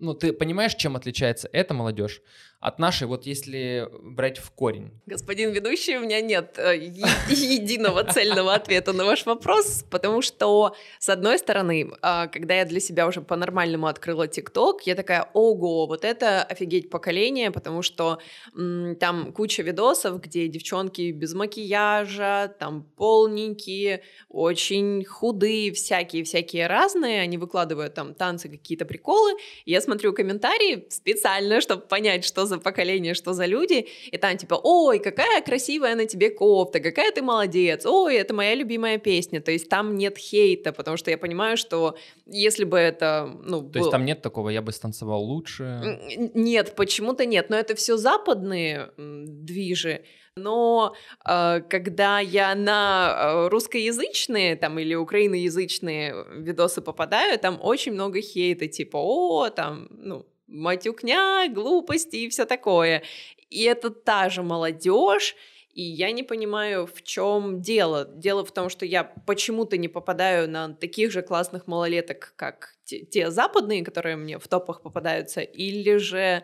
[0.00, 2.22] ну, ты понимаешь, чем отличается эта молодежь
[2.60, 4.90] от нашей, вот если брать в корень?
[5.06, 11.08] Господин ведущий, у меня нет э, единого цельного ответа на ваш вопрос, потому что, с
[11.08, 16.04] одной стороны, а, когда я для себя уже по-нормальному открыла ТикТок, я такая, ого, вот
[16.04, 18.18] это офигеть поколение, потому что
[18.52, 27.94] там куча видосов, где девчонки без макияжа, там полненькие, очень худые, всякие-всякие разные, они выкладывают
[27.94, 29.32] там танцы, какие-то приколы,
[29.64, 34.60] я смотрю комментарии специально, чтобы понять, что за поколение, что за люди, и там типа,
[34.62, 39.50] ой, какая красивая на тебе кофта, какая ты молодец, ой, это моя любимая песня, то
[39.50, 43.62] есть там нет хейта, потому что я понимаю, что если бы это, ну...
[43.62, 43.80] То был...
[43.80, 45.98] есть там нет такого, я бы станцевал лучше?
[46.34, 50.02] Нет, почему-то нет, но это все западные движи,
[50.36, 50.94] но
[51.26, 58.66] э, когда я на э, русскоязычные там или украиноязычные видосы попадаю, там очень много хейта,
[58.68, 63.02] типа, о, там, ну, матюкня, глупости и все такое.
[63.48, 65.36] И это та же молодежь,
[65.72, 68.04] и я не понимаю, в чем дело.
[68.04, 73.04] Дело в том, что я почему-то не попадаю на таких же классных малолеток, как те,
[73.04, 76.42] те западные, которые мне в топах попадаются, или же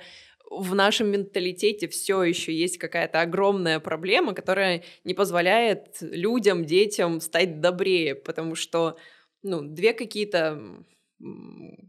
[0.49, 7.61] в нашем менталитете все еще есть какая-то огромная проблема, которая не позволяет людям, детям стать
[7.61, 8.97] добрее, потому что
[9.43, 10.85] ну, две какие-то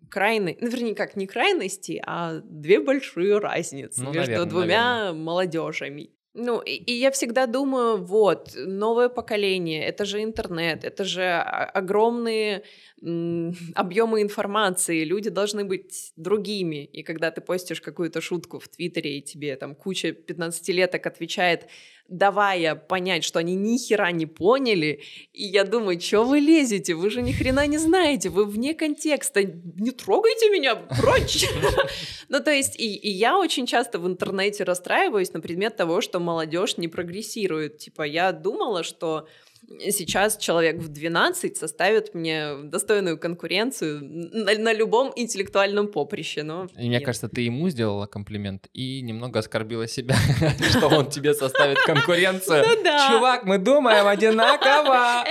[0.09, 5.23] крайны, ну, вернее, как не крайности, а две большие разницы ну, между наверное, двумя наверное.
[5.23, 6.09] молодежами.
[6.39, 12.61] Ну, и, и я всегда думаю, вот, новое поколение, это же интернет, это же огромные
[13.75, 16.85] объемы информации, люди должны быть другими.
[16.85, 21.69] И когда ты постишь какую-то шутку в Твиттере, и тебе там куча 15-леток отвечает,
[22.07, 25.01] давая понять, что они ни хера не поняли,
[25.33, 29.43] и я думаю, что вы лезете, вы же ни хрена не знаете, вы вне контекста,
[29.43, 31.45] не трогайте меня, прочь.
[32.29, 36.75] Ну, то есть, и, я очень часто в интернете расстраиваюсь на предмет того, что молодежь
[36.75, 37.77] не прогрессирует.
[37.77, 39.29] Типа, я думала, что
[39.91, 46.43] сейчас человек в 12 составит мне достойную конкуренцию на, на любом интеллектуальном поприще.
[46.43, 50.15] Но мне кажется, ты ему сделала комплимент и немного оскорбила себя,
[50.69, 52.63] что он тебе составит конкуренцию.
[52.65, 55.23] Ну Чувак, мы думаем одинаково.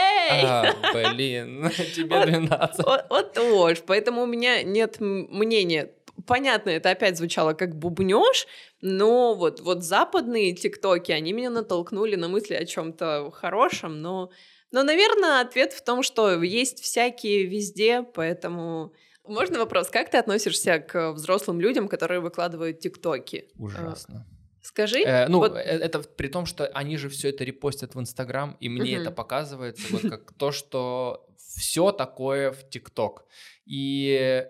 [0.92, 2.84] Блин, тебе 12.
[3.08, 5.90] Вот тоже, поэтому у меня нет мнения
[6.26, 8.46] понятно, это опять звучало как бубнеж,
[8.80, 14.30] но вот, вот западные тиктоки, они меня натолкнули на мысли о чем-то хорошем, но,
[14.70, 18.92] но, наверное, ответ в том, что есть всякие везде, поэтому...
[19.24, 23.48] Можно вопрос, как ты относишься к взрослым людям, которые выкладывают тиктоки?
[23.58, 24.24] Ужасно.
[24.62, 25.02] Скажи.
[25.02, 25.54] Э, ну, вот...
[25.56, 29.10] Э, это при том, что они же все это репостят в Инстаграм, и мне это
[29.10, 31.26] показывается вот как то, что
[31.56, 33.24] все такое в ТикТок.
[33.64, 34.46] И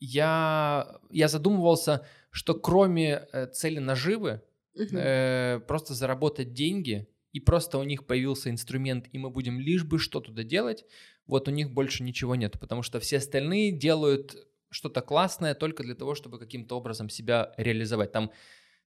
[0.00, 4.42] я, я задумывался, что кроме э, цели наживы,
[4.74, 4.96] угу.
[4.96, 9.98] э, просто заработать деньги, и просто у них появился инструмент, и мы будем лишь бы
[9.98, 10.84] что туда делать,
[11.26, 14.36] вот у них больше ничего нет, потому что все остальные делают
[14.70, 18.12] что-то классное только для того, чтобы каким-то образом себя реализовать.
[18.12, 18.32] Там,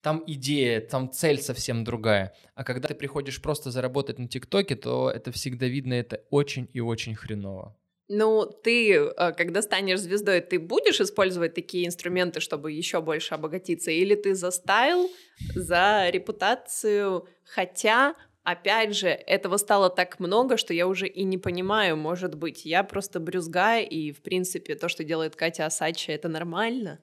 [0.02, 2.34] там идея, там цель совсем другая.
[2.56, 6.80] А когда ты приходишь просто заработать на ТикТоке, то это всегда видно, это очень и
[6.80, 7.78] очень хреново.
[8.14, 13.90] Ну, ты, э, когда станешь звездой, ты будешь использовать такие инструменты, чтобы еще больше обогатиться?
[13.90, 15.10] Или ты за стайл,
[15.56, 17.26] за репутацию?
[17.46, 22.66] Хотя, опять же, этого стало так много, что я уже и не понимаю, может быть,
[22.66, 27.00] я просто брюзга, и, в принципе, то, что делает Катя Асачи, это нормально?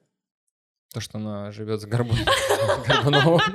[0.93, 1.85] То, что она живет с
[2.87, 3.41] Горбуновым.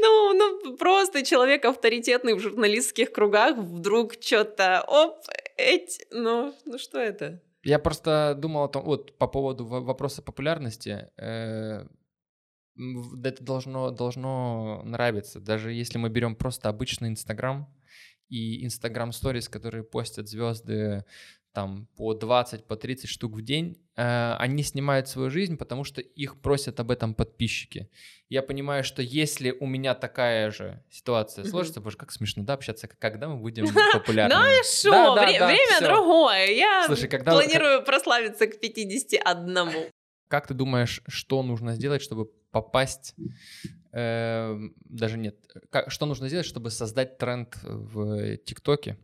[0.00, 5.18] Ну, ну, просто человек авторитетный в журналистских кругах вдруг что-то, оп,
[5.56, 7.42] эти, ну, ну что это?
[7.62, 11.86] Я просто думал о том, вот по поводу вопроса популярности, э,
[13.24, 15.40] это должно, должно нравиться.
[15.40, 17.72] Даже если мы берем просто обычный Инстаграм
[18.28, 21.04] и Инстаграм сторис, которые постят звезды
[21.56, 26.02] там по 20, по 30 штук в день, э, они снимают свою жизнь, потому что
[26.02, 27.88] их просят об этом подписчики.
[28.28, 32.88] Я понимаю, что если у меня такая же ситуация сложится, боже, как смешно, да, общаться,
[32.88, 33.64] когда мы будем
[33.94, 34.34] популярны.
[34.34, 36.86] Ну и что, время другое, я
[37.24, 39.90] планирую прославиться к 51.
[40.28, 43.14] Как ты думаешь, что нужно сделать, чтобы попасть,
[43.92, 45.36] э, даже нет,
[45.70, 48.98] как, что нужно сделать, чтобы создать тренд в ТикТоке?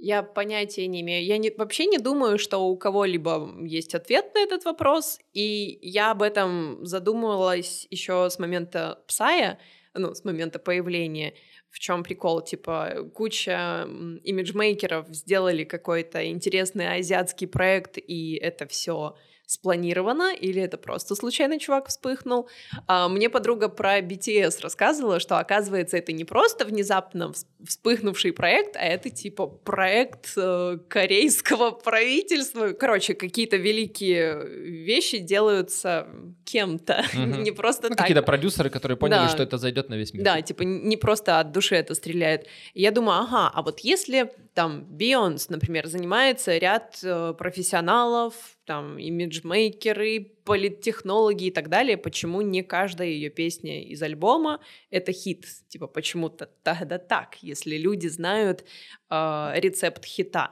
[0.00, 1.24] Я понятия не имею.
[1.24, 5.18] Я не, вообще не думаю, что у кого-либо есть ответ на этот вопрос.
[5.32, 9.58] И я об этом задумывалась еще с момента Псая,
[9.94, 11.34] ну, с момента появления.
[11.70, 12.42] В чем прикол?
[12.42, 13.88] Типа, куча
[14.22, 19.16] имиджмейкеров сделали какой-то интересный азиатский проект, и это все
[19.48, 22.50] спланировано, или это просто случайно чувак вспыхнул.
[22.86, 27.32] А, мне подруга про BTS рассказывала, что, оказывается, это не просто внезапно
[27.66, 32.72] вспыхнувший проект, а это типа проект э, корейского правительства.
[32.72, 34.46] Короче, какие-то великие
[34.84, 36.06] вещи делаются
[36.44, 37.40] кем-то, mm-hmm.
[37.40, 38.00] не просто ну, так.
[38.00, 39.28] Какие-то продюсеры, которые поняли, да.
[39.30, 40.24] что это зайдет на весь мир.
[40.24, 42.46] Да, типа не просто от души это стреляет.
[42.74, 50.32] Я думаю, ага, а вот если там Beyoncé, например, занимается ряд э, профессионалов, там, имиджмейкеры,
[50.44, 54.58] политтехнологи и так далее, почему не каждая ее песня из альбома—
[54.90, 55.46] это хит?
[55.68, 58.64] Типа, почему-то тогда так, если люди знают
[59.10, 60.50] э, рецепт хита.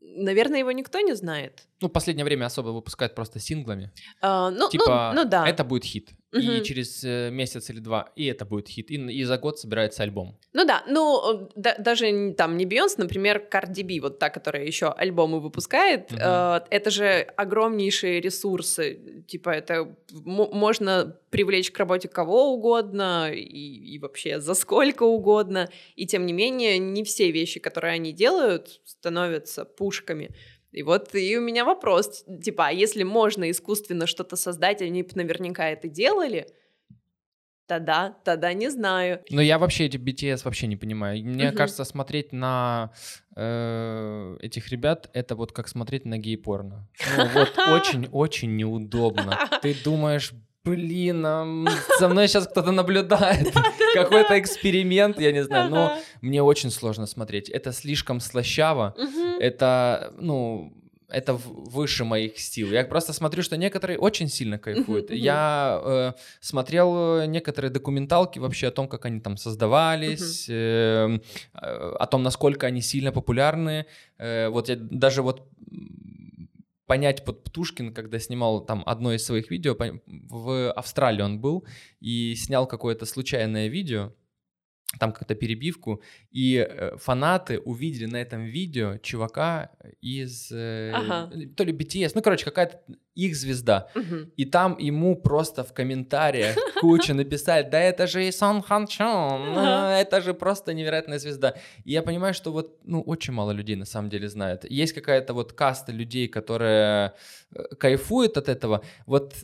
[0.00, 1.66] Наверное, его никто не знает.
[1.80, 3.90] Ну, последнее время особо выпускают просто синглами.
[4.20, 5.48] А, ну, типа, ну, ну да.
[5.48, 6.10] это будет хит.
[6.34, 6.42] Угу.
[6.42, 8.90] И через э, месяц или два, и это будет хит.
[8.90, 10.36] И, и за год собирается альбом.
[10.52, 14.88] Ну да, ну да, даже там не Бейонс, например, Cardi B, вот та, которая еще
[14.88, 16.20] альбомы выпускает, угу.
[16.20, 19.22] э, это же огромнейшие ресурсы.
[19.28, 25.70] Типа это можно привлечь к работе кого угодно и, и вообще за сколько угодно.
[25.94, 30.34] И тем не менее, не все вещи, которые они делают, становятся пушками.
[30.74, 35.68] И вот и у меня вопрос, типа, а если можно искусственно что-то создать, они наверняка
[35.68, 36.46] это делали,
[37.66, 39.20] тогда, тогда не знаю.
[39.30, 41.24] Но я вообще эти BTS вообще не понимаю.
[41.24, 41.52] Мне uh-huh.
[41.52, 42.92] кажется, смотреть на
[43.36, 46.88] э, этих ребят это вот как смотреть на гей-порно.
[47.16, 49.38] Ну, вот очень-очень неудобно.
[49.62, 50.32] Ты думаешь,
[50.64, 51.46] блин, а
[51.98, 53.52] со мной сейчас кто-то наблюдает,
[53.94, 57.48] какой-то эксперимент, я не знаю, но мне очень сложно смотреть.
[57.50, 58.94] Это слишком слащаво,
[59.40, 60.72] это, ну,
[61.08, 62.68] это выше моих сил.
[62.68, 65.10] Я просто смотрю, что некоторые очень сильно кайфуют.
[65.10, 71.18] Я э, смотрел некоторые документалки вообще о том, как они там создавались, э,
[71.52, 73.86] о том, насколько они сильно популярны.
[74.18, 75.46] Э, вот я даже вот
[76.86, 81.66] понять под Птушкин, когда снимал там одно из своих видео, в Австралии он был
[82.00, 84.12] и снял какое-то случайное видео,
[84.98, 91.30] там как-то перебивку, и э, фанаты увидели на этом видео чувака из э, ага.
[91.56, 92.80] то ли BTS, ну короче какая-то
[93.14, 94.30] их звезда, угу.
[94.36, 99.98] и там ему просто в комментариях куча написали, да это же Сон Хан Чон, ага.
[99.98, 101.54] это же просто невероятная звезда.
[101.84, 104.64] И я понимаю, что вот ну очень мало людей на самом деле знают.
[104.70, 107.12] Есть какая-то вот каста людей, которые
[107.54, 108.82] э, кайфуют от этого.
[109.06, 109.34] Вот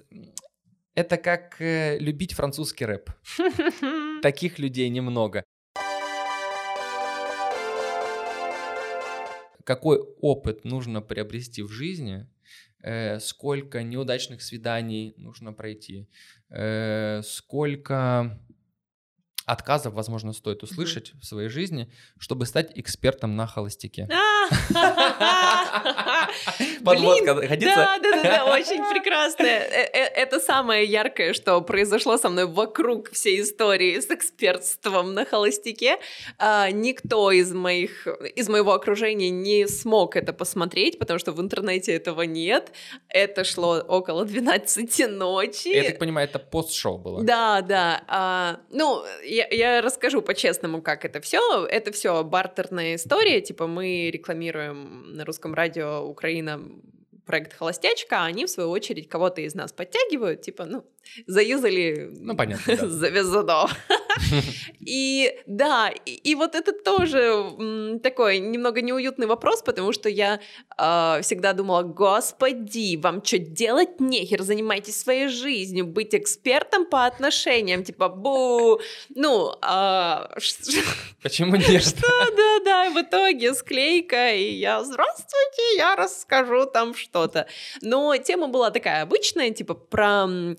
[0.94, 3.10] это как э, любить французский рэп.
[4.22, 5.44] Таких людей немного.
[9.64, 12.26] Какой опыт нужно приобрести в жизни,
[12.82, 16.08] э, сколько неудачных свиданий нужно пройти,
[16.48, 18.40] э, сколько
[19.50, 24.08] отказов, возможно, стоит услышать в своей жизни, чтобы стать экспертом на холостяке.
[26.84, 27.74] Подводка годится?
[27.74, 29.60] Да, да, да, да, очень прекрасная.
[29.60, 35.24] Э, э, это самое яркое, что произошло со мной вокруг всей истории с экспертством на
[35.24, 35.98] холостяке.
[36.38, 41.92] А, никто из моих, из моего окружения не смог это посмотреть, потому что в интернете
[41.92, 42.72] этого нет.
[43.08, 45.68] Это шло около 12 ночи.
[45.68, 47.22] Я так понимаю, это пост-шоу было?
[47.22, 48.04] Да, да.
[48.06, 49.04] А, ну,
[49.40, 51.66] я, я расскажу по-честному, как это все.
[51.66, 53.40] Это все бартерная история.
[53.40, 56.60] Типа мы рекламируем на русском радио Украина
[57.26, 60.84] проект «Холостячка», а они, в свою очередь, кого-то из нас подтягивают, типа, ну,
[61.28, 62.08] заюзали...
[62.10, 62.88] Ну, понятно, да.
[62.88, 63.68] Завязано.
[64.80, 70.40] И да, и, и вот это тоже такой немного неуютный вопрос, потому что я
[70.78, 77.84] э, всегда думала, господи, вам что делать нехер, занимайтесь своей жизнью, быть экспертом по отношениям,
[77.84, 78.80] типа, бу,
[79.14, 79.54] ну...
[79.62, 80.26] Э,
[81.22, 81.82] Почему нет?
[81.90, 87.46] Что, да, да, в итоге склейка, и я, здравствуйте, я расскажу там что-то.
[87.82, 90.56] Но тема была такая обычная, типа, про э,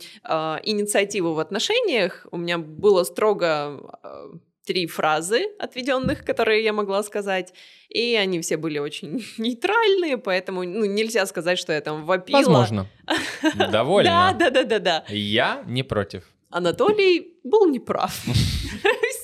[0.63, 2.27] инициативу в отношениях.
[2.31, 7.54] У меня было строго э, три фразы отведенных, которые я могла сказать,
[7.89, 12.38] и они все были очень нейтральные, поэтому ну, нельзя сказать, что я там вопила.
[12.38, 12.88] Возможно.
[13.71, 14.36] Довольно.
[14.38, 15.06] Да, да, да, да, да.
[15.10, 16.23] Я не против.
[16.49, 18.23] Анатолий был неправ.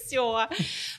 [0.07, 0.47] все.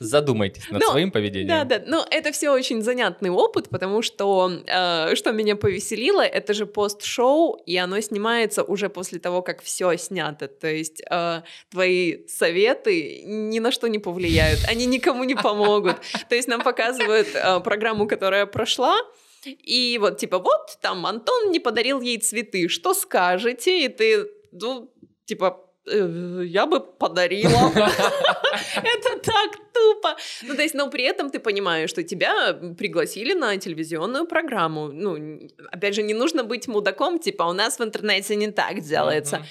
[0.01, 1.49] Задумайтесь над но, своим поведением.
[1.49, 1.83] Да, да.
[1.87, 7.61] Но это все очень занятный опыт, потому что э, что меня повеселило, это же пост-шоу,
[7.67, 10.49] и оно снимается уже после того, как все снято.
[10.49, 15.97] То есть э, твои советы ни на что не повлияют, они никому не помогут.
[16.29, 18.97] То есть нам показывают э, программу, которая прошла.
[19.45, 23.85] И вот, типа, вот, там, Антон не подарил ей цветы, что скажете?
[23.85, 24.93] И ты, ну,
[25.27, 27.73] типа, я бы подарила.
[27.75, 30.17] Это так тупо.
[30.43, 34.89] Ну, то есть, но при этом ты понимаешь, что тебя пригласили на телевизионную программу.
[34.89, 39.45] Ну, опять же, не нужно быть мудаком, типа, у нас в интернете не так делается.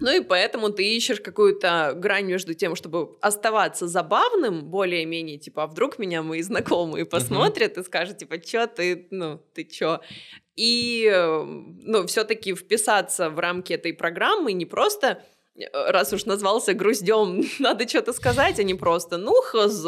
[0.00, 5.66] Ну и поэтому ты ищешь какую-то грань между тем, чтобы оставаться забавным, более-менее, типа, а
[5.66, 10.00] вдруг меня мои знакомые посмотрят и скажут, типа, чё ты, ну, ты чё?
[10.56, 15.22] И, э, ну, все таки вписаться в рамки этой программы не просто Э,
[15.72, 19.86] раз уж назвался груздем, надо что-то сказать, а не просто «ну, хз»,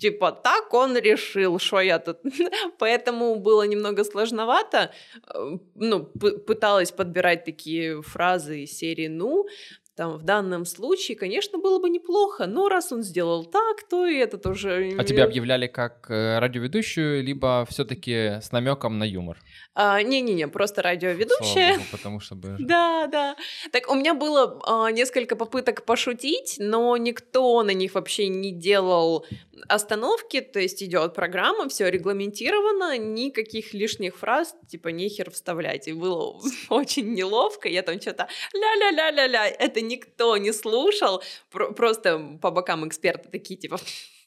[0.00, 2.18] типа так он решил, что я тут.
[2.78, 4.90] Поэтому было немного сложновато.
[5.32, 9.46] Э, ну, пыталась подбирать такие фразы из серии «ну»,
[9.96, 14.16] там в данном случае, конечно, было бы неплохо, но раз он сделал так, то и
[14.16, 14.92] это тоже...
[14.98, 19.38] А тебя объявляли как э, радиоведущую, либо все-таки с намеком на юмор?
[19.74, 21.74] А, не-не-не, просто радиоведущая.
[21.74, 22.56] Богу, потому что бы...
[22.58, 23.36] Да, да.
[23.70, 29.24] Так у меня было а, несколько попыток пошутить, но никто на них вообще не делал
[29.68, 35.88] остановки, то есть идет программа, все регламентировано, никаких лишних фраз, типа нехер вставлять.
[35.88, 42.86] И было очень неловко, я там что-то ля-ля-ля-ля-ля, это никто не слушал, просто по бокам
[42.86, 43.78] эксперты такие, типа,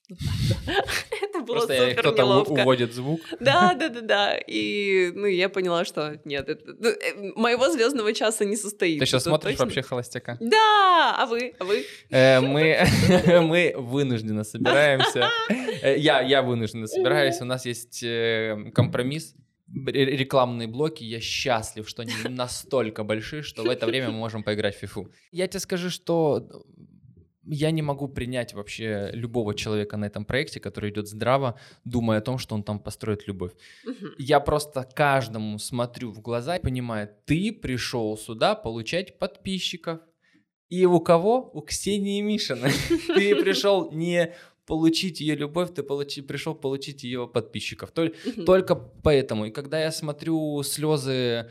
[1.22, 2.52] Это было Просто супер кто-то неловко.
[2.52, 3.20] уводит звук.
[3.42, 4.38] Да, да, да, да.
[4.38, 9.02] И ну я поняла, что нет, это, ну, э, моего звездного часа не состоится.
[9.02, 9.66] Ты сейчас смотришь точно.
[9.66, 10.38] вообще холостяка?
[10.40, 11.86] Да, а вы, а вы?
[12.10, 12.88] Э, мы
[13.42, 15.30] мы вынуждены собираемся.
[15.82, 17.42] Э, я я вынужденно собираюсь.
[17.42, 19.36] У нас есть э, компромисс
[19.68, 24.76] рекламные блоки, я счастлив, что они настолько большие, что в это время мы можем поиграть
[24.76, 25.12] в фифу.
[25.32, 26.66] Я тебе скажу, что
[27.50, 32.22] я не могу принять вообще любого человека на этом проекте, который идет здраво, думая о
[32.22, 33.54] том, что он там построит любовь.
[33.86, 34.08] Угу.
[34.18, 40.00] Я просто каждому смотрю в глаза и понимаю, ты пришел сюда получать подписчиков.
[40.70, 41.50] И у кого?
[41.54, 42.74] У Ксении Мишиной.
[43.08, 44.34] Ты пришел не
[44.68, 47.92] получить ее любовь, ты получи, пришел получить ее подписчиков.
[47.92, 49.46] Только, только поэтому.
[49.46, 51.50] И когда я смотрю слезы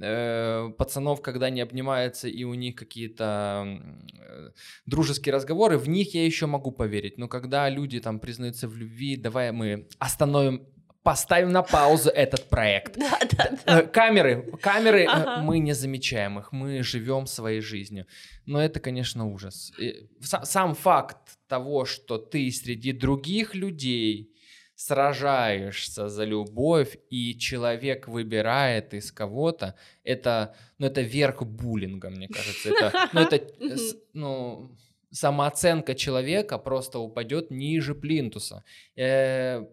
[0.00, 3.80] э, пацанов, когда они обнимаются и у них какие-то
[4.18, 4.50] э,
[4.86, 7.18] дружеские разговоры, в них я еще могу поверить.
[7.18, 10.66] Но когда люди там признаются в любви, давай мы остановим
[11.08, 12.98] поставим на паузу этот проект.
[12.98, 13.80] Да, да, да.
[13.80, 15.42] Э, камеры, камеры, э, ага.
[15.42, 18.06] мы не замечаем их, мы живем своей жизнью.
[18.44, 19.72] Но это, конечно, ужас.
[20.20, 24.34] Сам факт того, что ты среди других людей
[24.74, 32.68] сражаешься за любовь, и человек выбирает из кого-то, это, ну, это верх буллинга, мне кажется.
[32.68, 33.40] Это, ну, это,
[34.12, 34.76] ну,
[35.10, 38.62] самооценка человека просто упадет ниже плинтуса.
[38.94, 39.64] Э,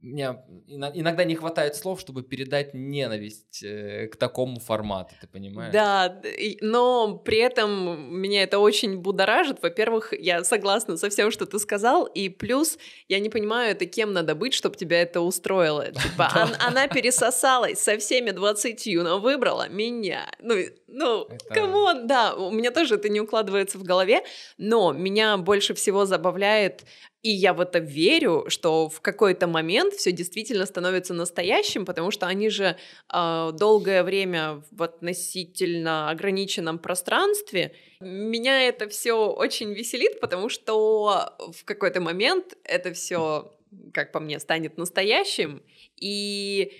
[0.00, 5.72] мне иногда не хватает слов, чтобы передать ненависть э, к такому формату, ты понимаешь?
[5.72, 6.22] Да,
[6.62, 9.62] но при этом меня это очень будоражит.
[9.62, 14.12] Во-первых, я согласна со всем, что ты сказал, и плюс я не понимаю, это кем
[14.12, 15.86] надо быть, чтобы тебя это устроило.
[15.92, 20.30] Типа, она пересосалась со всеми двадцатью, но выбрала меня.
[20.40, 20.54] Ну,
[20.94, 24.22] ну, come on, да, у меня тоже это не укладывается в голове,
[24.58, 26.84] но меня больше всего забавляет
[27.24, 32.26] и я в это верю, что в какой-то момент все действительно становится настоящим, потому что
[32.26, 32.76] они же
[33.12, 37.74] э, долгое время в относительно ограниченном пространстве.
[38.00, 43.56] Меня это все очень веселит, потому что в какой-то момент это все,
[43.94, 45.62] как по мне, станет настоящим.
[45.96, 46.72] И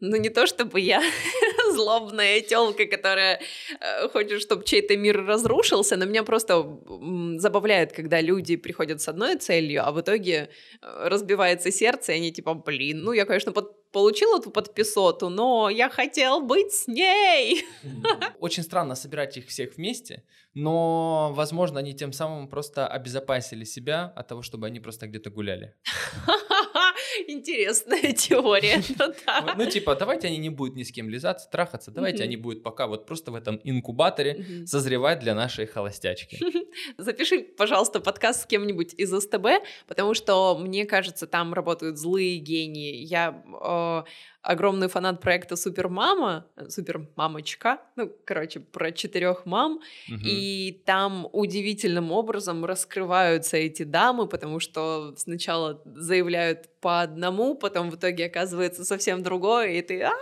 [0.00, 1.00] ну, не то чтобы я
[1.76, 3.40] злобная телка, которая
[3.80, 6.78] э, хочет, чтобы чей-то мир разрушился, но меня просто
[7.38, 10.48] забавляет, когда люди приходят с одной целью, а в итоге
[10.82, 15.70] э, разбивается сердце, и они типа, блин, ну, я, конечно, под получил эту подписоту, но
[15.70, 17.64] я хотел быть с ней.
[18.40, 20.22] Очень странно собирать их всех вместе,
[20.52, 25.74] но, возможно, они тем самым просто обезопасили себя от того, чтобы они просто где-то гуляли.
[27.28, 28.82] Интересная теория.
[28.98, 29.54] Ну, да.
[29.56, 32.86] ну, типа, давайте они не будут ни с кем лизаться, трахаться, давайте они будут пока
[32.86, 36.38] вот просто в этом инкубаторе созревать для нашей холостячки.
[36.98, 39.46] Запиши, пожалуйста, подкаст с кем-нибудь из СТБ,
[39.86, 42.96] потому что, мне кажется, там работают злые гении.
[42.96, 44.02] Я э,
[44.46, 50.20] огромный фанат проекта Супермама, Супермамочка, ну, короче, про четырех мам, угу.
[50.24, 57.96] и там удивительным образом раскрываются эти дамы, потому что сначала заявляют по одному, потом в
[57.96, 60.12] итоге оказывается совсем другое, и ты, а,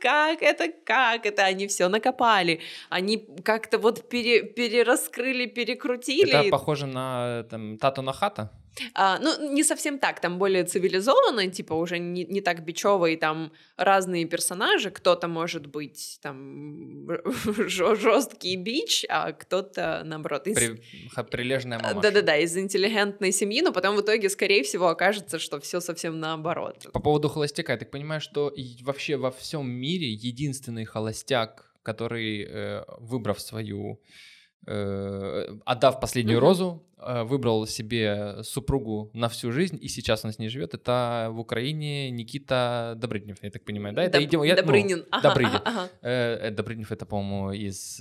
[0.00, 2.60] как это, как это, они все накопали,
[2.90, 6.32] они как-то вот пере, перераскрыли, перекрутили.
[6.32, 8.50] Это похоже на там, Тату Нахата?
[8.94, 13.16] А, ну, не совсем так, там более цивилизованно, типа уже не, не так бичево, и
[13.16, 17.06] там разные персонажи, кто-то может быть там
[17.68, 20.56] жесткий бич, а кто-то, наоборот, из...
[20.56, 20.82] При...
[21.30, 22.00] Прилежная мама.
[22.00, 26.86] Да-да-да, из интеллигентной семьи, но потом в итоге, скорее всего, окажется, что все совсем наоборот.
[26.92, 28.52] По поводу холостяка, я так понимаю, что
[28.82, 34.00] вообще во всем мире единственный холостяк, который, э, выбрав свою
[34.64, 36.40] отдав последнюю mm-hmm.
[36.40, 40.74] розу, э, выбрал себе супругу на всю жизнь, и сейчас он с ней живет.
[40.74, 44.04] Это в Украине Никита Добрынев, я так понимаю, да?
[44.04, 44.98] Это Доб- идем, я, Добрынин.
[44.98, 45.60] Ну, ага, Добрынин.
[45.64, 45.88] Ага.
[46.02, 48.00] Э, Добрынев это, по-моему, из...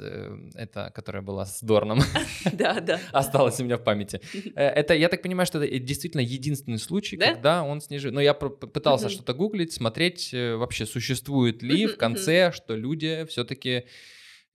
[0.53, 1.99] Это, которая была с Дорном.
[2.53, 2.99] Да, да.
[3.11, 4.21] Осталось у меня в памяти.
[4.55, 8.13] Это, я так понимаю, что это действительно единственный случай, когда он с ней живет.
[8.13, 13.85] Но я пытался что-то гуглить, смотреть, вообще существует ли в конце, что люди все-таки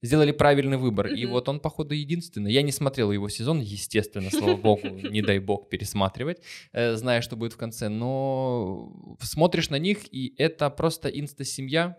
[0.01, 1.07] сделали правильный выбор.
[1.07, 2.51] И вот он, походу, единственный.
[2.51, 6.41] Я не смотрел его сезон, естественно, слава богу, не дай бог пересматривать,
[6.73, 7.89] э, зная, что будет в конце.
[7.89, 11.97] Но смотришь на них, и это просто инста-семья,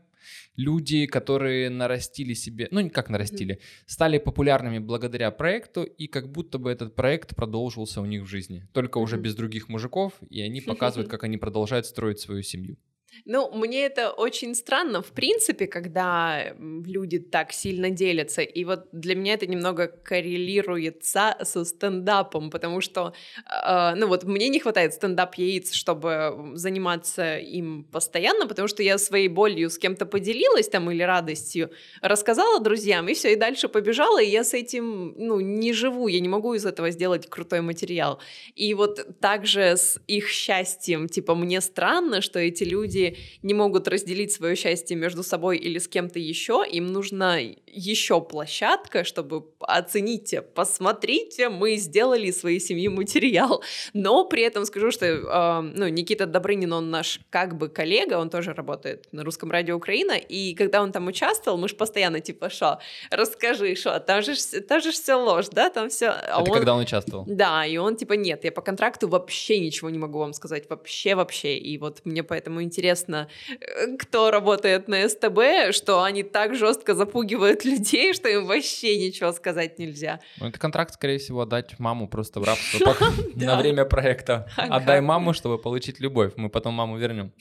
[0.56, 6.70] люди, которые нарастили себе, ну как нарастили, стали популярными благодаря проекту, и как будто бы
[6.70, 11.08] этот проект продолжился у них в жизни, только уже без других мужиков, и они показывают,
[11.10, 12.76] как они продолжают строить свою семью.
[13.24, 18.42] Ну, мне это очень странно, в принципе, когда люди так сильно делятся.
[18.42, 23.12] И вот для меня это немного коррелируется со стендапом, потому что,
[23.46, 29.28] э, ну вот, мне не хватает стендап-яиц, чтобы заниматься им постоянно, потому что я своей
[29.28, 31.70] болью с кем-то поделилась там или радостью,
[32.02, 36.20] рассказала друзьям, и все, и дальше побежала, и я с этим, ну, не живу, я
[36.20, 38.20] не могу из этого сделать крутой материал.
[38.54, 43.88] И вот также с их счастьем, типа, мне странно, что эти люди люди не могут
[43.88, 50.42] разделить свое счастье между собой или с кем-то еще, им нужна еще площадка, чтобы оцените,
[50.42, 53.62] посмотрите, мы сделали из своей семьи материал.
[53.94, 58.30] Но при этом скажу, что э, ну, Никита Добрынин, он наш как бы коллега, он
[58.30, 62.50] тоже работает на русском радио Украина, и когда он там участвовал, мы же постоянно типа,
[62.50, 62.80] что,
[63.10, 64.34] расскажи, что, там же,
[64.68, 66.08] там же все ложь, да, там все.
[66.08, 66.56] А Это он...
[66.56, 67.24] когда он участвовал?
[67.28, 71.14] Да, и он типа, нет, я по контракту вообще ничего не могу вам сказать, вообще,
[71.14, 71.56] вообще.
[71.58, 76.94] И вот мне поэтому интересно, интересно, э, кто работает на СТБ, что они так жестко
[76.94, 80.20] запугивают людей, что им вообще ничего сказать нельзя.
[80.40, 82.96] Ну, это контракт, скорее всего, отдать маму просто в рабство
[83.34, 84.48] на время проекта.
[84.56, 86.32] Отдай маму, чтобы получить любовь.
[86.36, 87.32] Мы потом маму вернем.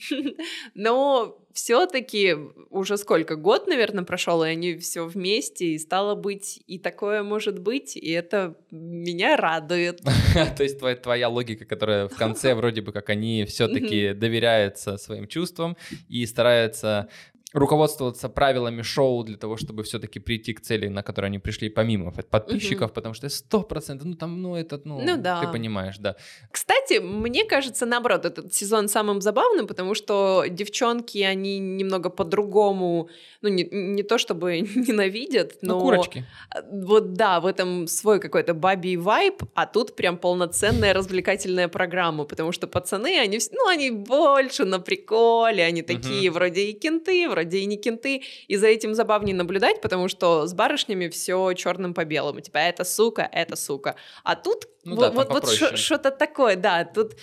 [0.74, 2.36] Но все-таки
[2.70, 7.58] уже сколько, год, наверное, прошел, и они все вместе, и стало быть, и такое может
[7.58, 10.00] быть, и это меня радует.
[10.56, 15.76] То есть твоя, логика, которая в конце вроде бы как они все-таки доверяются своим чувствам
[16.08, 17.08] и стараются
[17.54, 22.12] руководствоваться правилами шоу для того, чтобы все-таки прийти к цели, на которую они пришли, помимо
[22.12, 25.40] подписчиков, потому что сто процентов, ну там, ну этот, ну, Ну да.
[25.40, 26.16] ты понимаешь, да.
[26.52, 33.08] Кстати, мне кажется, наоборот, этот сезон самым забавным, потому что девчонки, они немного по-другому,
[33.40, 35.74] ну, не, не то чтобы ненавидят, но...
[35.74, 36.24] Ну, курочки.
[36.70, 42.52] Вот да, в этом свой какой-то бабий вайб, а тут прям полноценная развлекательная программа, потому
[42.52, 47.66] что пацаны, они, ну, они больше на приколе, они такие вроде и кенты, вроде и
[47.66, 52.40] не кенты, и за этим забавнее наблюдать, потому что с барышнями все черным по белому,
[52.40, 56.84] типа это сука, это сука, а тут Ну вот, да, вот, вот что-то такое, да,
[56.84, 57.16] тут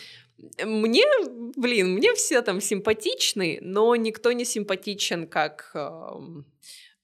[0.63, 1.05] мне,
[1.55, 6.45] блин, мне все там симпатичны, но никто не симпатичен, как эм,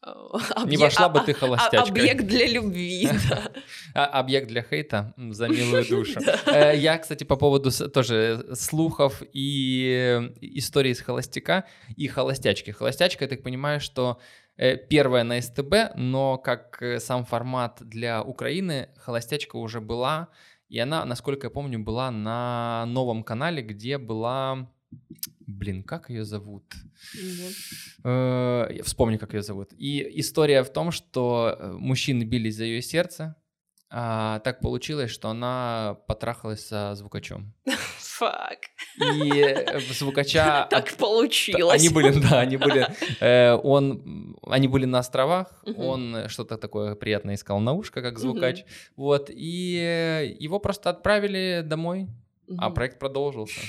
[0.06, 1.90] э, Не вошла бы а- ты а- холостячкой.
[1.90, 3.52] Объект для любви, да.
[3.94, 6.20] А, объект для хейта за милую душу.
[6.48, 12.72] Э, Я, кстати, по поводу тоже слухов и э, истории с холостяка и холостячки.
[12.72, 14.20] Холостячка, я так понимаю, что
[14.58, 20.28] э, первая на СТБ, но как э, сам формат для Украины, холостячка уже была,
[20.70, 24.70] и она, насколько я помню, была на новом канале, где была...
[25.48, 26.64] Блин, как ее зовут?
[28.04, 29.70] Э, я Вспомню, как ее зовут.
[29.78, 33.36] И история в том, что э, мужчины бились за ее сердце.
[33.94, 37.54] А так получилось, что она потрахалась со звукачом.
[38.22, 38.60] Фак.
[38.98, 40.68] И звукача...
[40.70, 41.82] Так получилось.
[41.82, 42.88] Они были, да, они были,
[43.20, 48.64] э, он, они были на островах, он что-то такое приятное искал на ушко, как звукач,
[48.96, 52.08] вот, и его просто отправили домой,
[52.58, 53.60] а проект продолжился.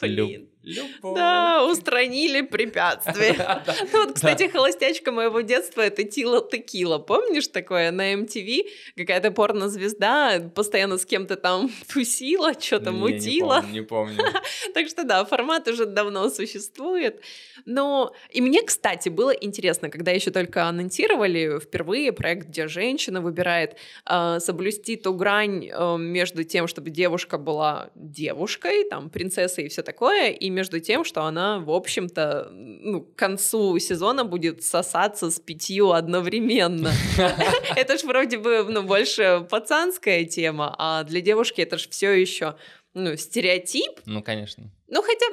[0.00, 0.48] 菲律宾。
[0.62, 1.14] Любовь.
[1.20, 3.34] Да, устранили препятствие.
[3.34, 3.64] Да.
[3.92, 6.98] Ну вот, кстати, холостячка моего детства это Тила Текила.
[6.98, 8.66] Помнишь такое на MTV?
[8.96, 13.64] Какая-то порнозвезда постоянно с кем-то там тусила, что-то мутила.
[13.70, 14.22] Не помню.
[14.74, 17.20] Так что да, формат уже давно существует.
[17.64, 23.76] Но и мне, кстати, было интересно, когда еще только анонсировали впервые проект, где женщина выбирает
[24.08, 29.82] э, соблюсти ту грань э, между тем, чтобы девушка была девушкой, там, принцессой и все
[29.82, 35.38] такое, и между тем, что она, в общем-то, ну, к концу сезона будет сосаться с
[35.40, 36.92] пятью одновременно.
[37.76, 42.54] Это ж вроде бы, ну, больше пацанская тема, а для девушки это ж все еще
[42.94, 44.64] ну, стереотип, Ну, конечно.
[44.88, 45.26] ну, хотя,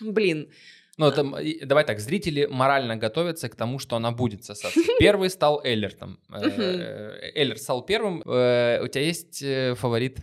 [0.00, 0.48] блин,
[0.96, 1.22] Ну, это,
[1.66, 4.80] давай так, зрители морально готовятся к тому, что она будет сосаться.
[4.98, 6.18] Первый стал Эллер там.
[6.30, 6.60] Э, Мгм.
[6.60, 8.22] э, Эллер стал первым.
[8.26, 10.18] Э, У тебя есть э, фаворит?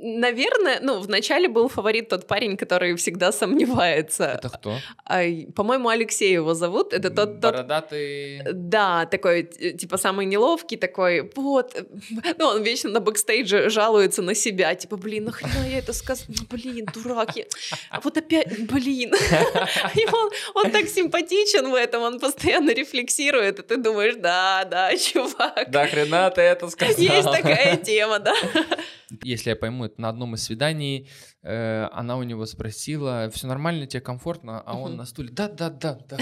[0.00, 4.24] Наверное, ну, вначале был фаворит тот парень, который всегда сомневается.
[4.24, 4.78] Это кто?
[5.08, 6.92] Ай, по-моему, Алексей его зовут.
[6.92, 8.42] Это тот, тот Бородатый...
[8.52, 11.76] Да, такой, типа, самый неловкий, такой, вот,
[12.38, 16.46] ну, он вечно на бэкстейдже жалуется на себя, типа, блин, нахрена я это сказал, ну,
[16.50, 17.44] блин, дурак, я...
[17.90, 19.12] а вот опять, блин,
[19.94, 24.96] и он, он так симпатичен в этом, он постоянно рефлексирует, и ты думаешь, да, да,
[24.96, 26.94] чувак, Да хрена ты это сказал.
[26.96, 28.34] есть такая тема, да.
[29.24, 31.08] Если я пойму, на одном из свиданий
[31.42, 35.98] она у него спросила, все нормально, тебе комфортно, а он на стуле, да, да, да,
[36.08, 36.18] да,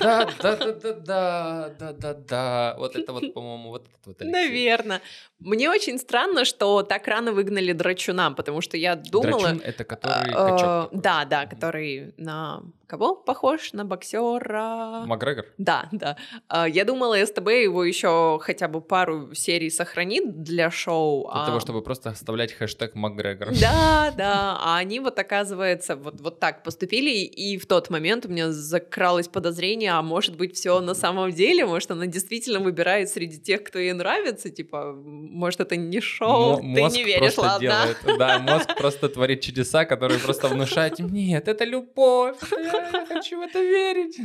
[0.00, 4.20] да, да, да, да, да, да, да, да, вот это вот, по-моему, вот этот вот.
[4.20, 5.00] Наверное.
[5.38, 9.40] Мне очень странно, что так рано выгнали Драчуна, потому что я думала...
[9.40, 10.90] Драчун— это который э, качок.
[10.92, 13.72] Да, да, который на кого похож?
[13.72, 15.04] На боксера.
[15.06, 15.46] Макгрегор?
[15.58, 16.16] Да, да.
[16.48, 21.28] А, Я думала, СТБ его еще хотя бы пару серий сохранит для шоу.
[21.30, 23.48] Для а- того, чтобы просто оставлять хэштег Макгрегор.
[23.60, 24.53] Да, да.
[24.60, 27.10] А они вот, оказывается, вот, вот так поступили.
[27.24, 31.66] И в тот момент у меня закралось подозрение, а может быть, все на самом деле,
[31.66, 34.50] может, она действительно выбирает среди тех, кто ей нравится.
[34.50, 37.58] Типа, может, это не шоу, Мо- ты не веришь, ладно.
[37.60, 43.42] делает- Да, мозг просто творит чудеса, которые просто внушают нет, это любовь, я хочу в
[43.42, 44.18] это верить.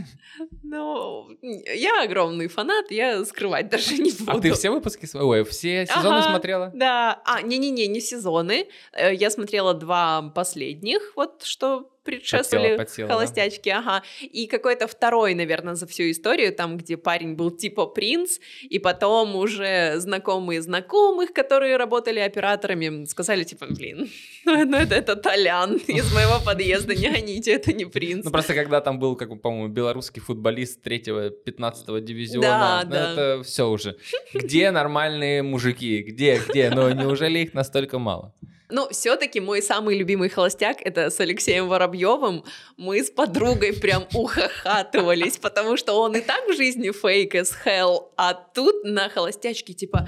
[0.64, 4.32] Ну, я огромный фанат, я скрывать даже не буду.
[4.32, 6.30] А ты все выпуски, ой, все сезоны Ага.
[6.30, 6.72] смотрела?
[6.74, 8.68] Да, а, не-не-не, не сезоны.
[8.94, 13.14] Э, Я смотрела два последних, вот что предшествовали подсела, да?
[13.14, 14.04] холостячки, ага.
[14.22, 19.36] И какой-то второй, наверное, за всю историю, там, где парень был типа принц, и потом
[19.36, 24.10] уже знакомые знакомых, которые работали операторами, сказали, типа, блин,
[24.46, 28.26] ну ну это, это Толян из моего подъезда, не гоните, это не принц.
[28.26, 33.12] Ну, просто когда там был, как, по-моему, белорусский футболист 3-15 дивизиона, Да, ну, да.
[33.12, 33.98] это все уже.
[34.34, 36.02] Где нормальные мужики?
[36.02, 36.70] Где, где?
[36.70, 38.34] Ну, неужели их настолько мало?
[38.72, 42.44] Ну, все-таки мой самый любимый холостяк это с Алексеем Воробьевым.
[42.78, 48.12] Мы с подругой прям ухахатывались, потому что он и так в жизни фейк as hell,
[48.16, 50.08] а тут на холостячке типа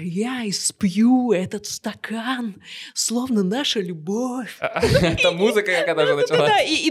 [0.00, 2.62] я испью этот стакан,
[2.94, 4.56] словно наша любовь.
[4.60, 6.50] Это музыка как она же началась.
[6.50, 6.90] Да, и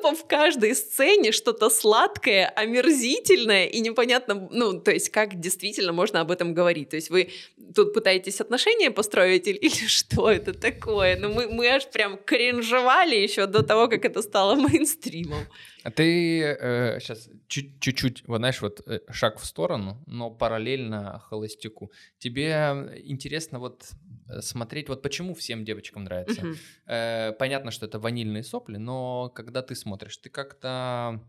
[0.00, 6.20] тупо в каждой сцене что-то сладкое, омерзительное, и непонятно, ну, то есть как действительно можно
[6.20, 6.90] об этом говорить.
[6.90, 7.30] То есть вы
[7.74, 11.16] тут пытаетесь отношения построить или, или что это такое?
[11.18, 15.46] Ну, мы, мы аж прям кринжевали еще до того, как это стало мейнстримом.
[15.82, 21.90] А ты э, сейчас чуть-чуть, вот знаешь, вот э, шаг в сторону, но параллельно холостяку.
[22.18, 23.90] Тебе интересно вот
[24.28, 26.42] э, смотреть, вот почему всем девочкам нравится.
[26.42, 26.56] Uh-huh.
[26.86, 31.22] Э, понятно, что это ванильные сопли, но когда ты смотришь, ты как-то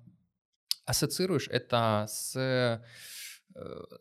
[0.86, 2.82] ассоциируешь это с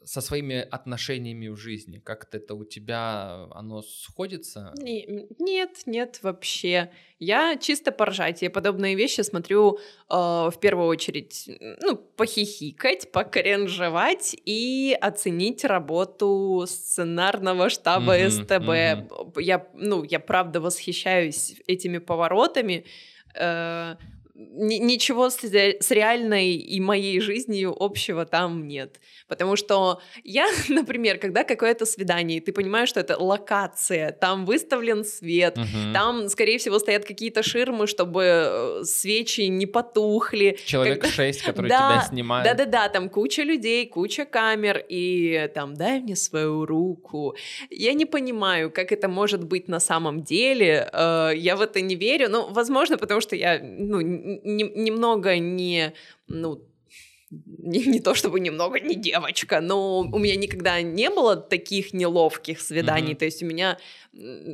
[0.05, 1.99] со своими отношениями в жизни?
[1.99, 4.73] Как-то это у тебя, оно сходится?
[4.77, 6.91] Нет, нет, вообще.
[7.19, 8.43] Я чисто поржать.
[8.43, 9.79] Я подобные вещи смотрю
[10.09, 11.51] э, в первую очередь,
[11.83, 18.51] ну, похихикать, покренжевать и оценить работу сценарного штаба mm-hmm, СТБ.
[18.53, 19.43] Mm-hmm.
[19.43, 22.87] Я, ну, я правда восхищаюсь этими поворотами.
[23.35, 23.97] Э,
[24.41, 29.01] ничего с, с реальной и моей жизнью общего там нет.
[29.29, 35.57] Потому что я, например, когда какое-то свидание, ты понимаешь, что это локация, там выставлен свет,
[35.59, 35.93] uh-huh.
[35.93, 40.59] там, скорее всего, стоят какие-то ширмы, чтобы э, свечи не потухли.
[40.65, 41.15] Человек когда...
[41.15, 42.45] шесть, который да, тебя снимает.
[42.45, 47.35] Да-да-да, там куча людей, куча камер, и там «дай мне свою руку».
[47.71, 51.95] Я не понимаю, как это может быть на самом деле, э, я в это не
[51.95, 54.01] верю, ну, возможно, потому что я, ну,
[54.45, 55.93] не, немного не,
[56.29, 56.63] ну,
[57.31, 62.61] не, не то чтобы немного не девочка, но у меня никогда не было таких неловких
[62.61, 63.13] свиданий.
[63.13, 63.19] Mm-hmm.
[63.19, 63.79] То есть у меня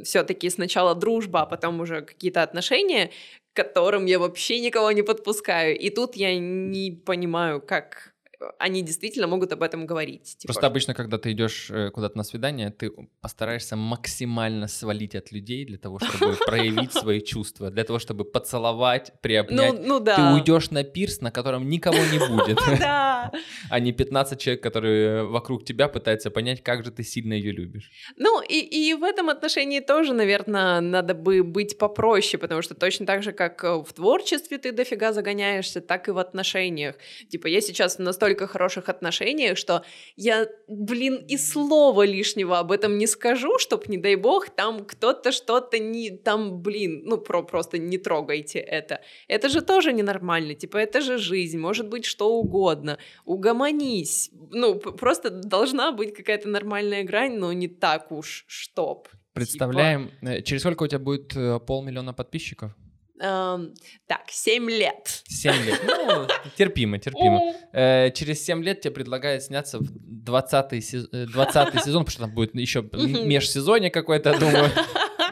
[0.05, 3.11] все-таки сначала дружба, а потом уже какие-то отношения,
[3.53, 5.79] к которым я вообще никого не подпускаю.
[5.79, 8.16] И тут я не понимаю, как
[8.59, 10.37] они действительно могут об этом говорить.
[10.39, 10.53] Типа.
[10.53, 15.65] Просто обычно, когда ты идешь э, куда-то на свидание, ты постараешься максимально свалить от людей
[15.65, 19.73] для того, чтобы проявить свои чувства, для того, чтобы поцеловать, приобнять.
[19.73, 20.17] Ну, ну да.
[20.17, 22.59] Ты уйдешь на пирс, на котором никого не будет.
[22.79, 23.33] Да.
[23.71, 27.91] А не 15 человек, которые вокруг тебя пытаются понять, как же ты сильно ее любишь.
[28.17, 33.07] Ну, и, и в этом отношении тоже, наверное, надо бы быть попроще, потому что точно
[33.07, 36.97] так же, как в творчестве ты дофига загоняешься, так и в отношениях.
[37.29, 39.83] Типа, я сейчас настолько настолько хороших отношениях, что
[40.17, 45.33] я, блин, и слова лишнего об этом не скажу, чтоб, не дай бог, там кто-то
[45.33, 46.11] что-то не...
[46.11, 49.01] Там, блин, ну, про, просто не трогайте это.
[49.29, 52.99] Это же тоже ненормально, типа, это же жизнь, может быть что угодно.
[53.25, 54.31] Угомонись.
[54.51, 59.09] Ну, просто должна быть какая-то нормальная грань, но не так уж, чтоб.
[59.35, 60.43] Представляем, типа...
[60.43, 62.73] через сколько у тебя будет э, полмиллиона подписчиков?
[63.19, 63.75] Эм,
[64.07, 65.23] так, 7 лет.
[65.29, 65.81] 7 лет.
[65.87, 67.55] Ну, терпимо, терпимо.
[67.73, 72.35] Э, через 7 лет тебе предлагают сняться в 20 сезон, 20 сезон, потому что там
[72.35, 74.71] будет еще межсезонье какое-то, думаю.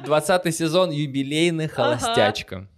[0.04, 2.68] 20 сезон юбилейный холостячка.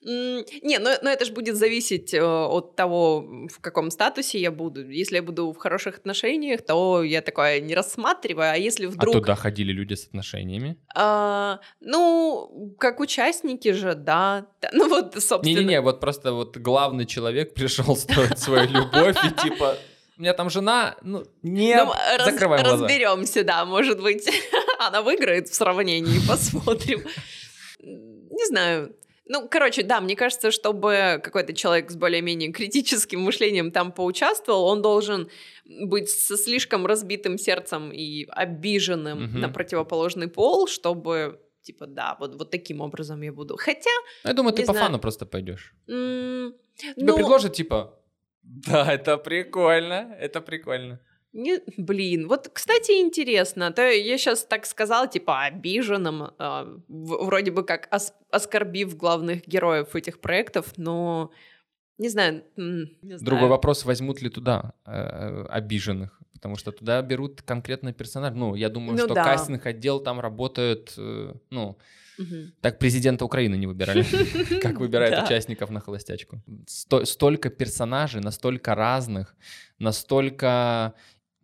[0.00, 4.88] Не, но, но это же будет зависеть э, от того, в каком статусе я буду.
[4.88, 8.52] Если я буду в хороших отношениях, то я такое не рассматриваю.
[8.52, 9.16] А если а вдруг...
[9.16, 10.76] А туда ходили люди с отношениями?
[10.94, 14.46] А, ну, как участники же, да.
[14.72, 15.58] Ну вот, собственно...
[15.58, 19.76] Не-не-не, вот просто вот главный человек пришел строить свою любовь и типа...
[20.16, 21.92] У меня там жена, ну, не ну,
[22.24, 22.84] закрываем раз, глаза.
[22.86, 24.28] Разберемся, да, может быть,
[24.80, 27.04] она выиграет в сравнении, посмотрим.
[27.80, 28.96] Не знаю,
[29.28, 34.82] ну, короче, да, мне кажется, чтобы какой-то человек с более-менее критическим мышлением там поучаствовал, он
[34.82, 35.28] должен
[35.64, 39.38] быть со слишком разбитым сердцем и обиженным mm-hmm.
[39.38, 43.56] на противоположный пол, чтобы типа, да, вот, вот таким образом я буду.
[43.58, 43.90] Хотя...
[44.24, 44.78] Я думаю, ты знаю.
[44.78, 45.74] по фану просто пойдешь.
[45.86, 47.16] Mm, Тебе ну...
[47.16, 47.94] предложат, типа,
[48.42, 50.98] да, это прикольно, это прикольно.
[51.32, 53.70] Не, блин, вот, кстати, интересно.
[53.70, 59.94] То я сейчас так сказала, типа, обиженным, э, вроде бы как ос оскорбив главных героев
[59.94, 61.30] этих проектов, но
[61.98, 62.44] не знаю.
[62.56, 63.24] Не знаю.
[63.24, 68.34] Другой вопрос, возьмут ли туда э, обиженных, потому что туда берут конкретный персонаж.
[68.34, 69.24] Ну, я думаю, ну, что да.
[69.24, 71.78] кастинг отдел там работают, э, ну,
[72.18, 72.34] Угу.
[72.60, 74.02] Так президента Украины не выбирали,
[74.60, 76.42] как выбирают участников на холостячку.
[76.66, 79.36] Столько персонажей, настолько разных,
[79.78, 80.94] настолько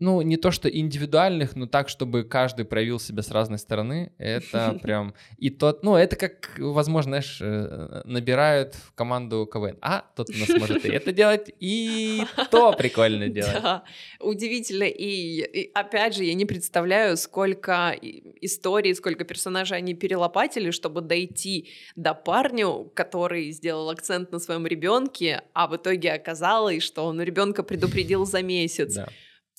[0.05, 4.79] ну, не то что индивидуальных, но так, чтобы каждый проявил себя с разной стороны, это
[4.83, 5.15] прям...
[5.39, 9.79] И тот, ну, это как, возможно, знаешь, э, набирают в команду КВН.
[9.81, 13.63] А, тот у нас может и это делать, и то прикольно делать.
[13.63, 13.85] Да,
[14.21, 14.85] удивительно.
[14.85, 17.97] И, и опять же, я не представляю, сколько
[18.43, 25.45] историй, сколько персонажей они перелопатили, чтобы дойти до парню, который сделал акцент на своем ребенке,
[25.55, 28.97] а в итоге оказалось, что он ребенка предупредил за месяц.
[28.97, 29.09] Да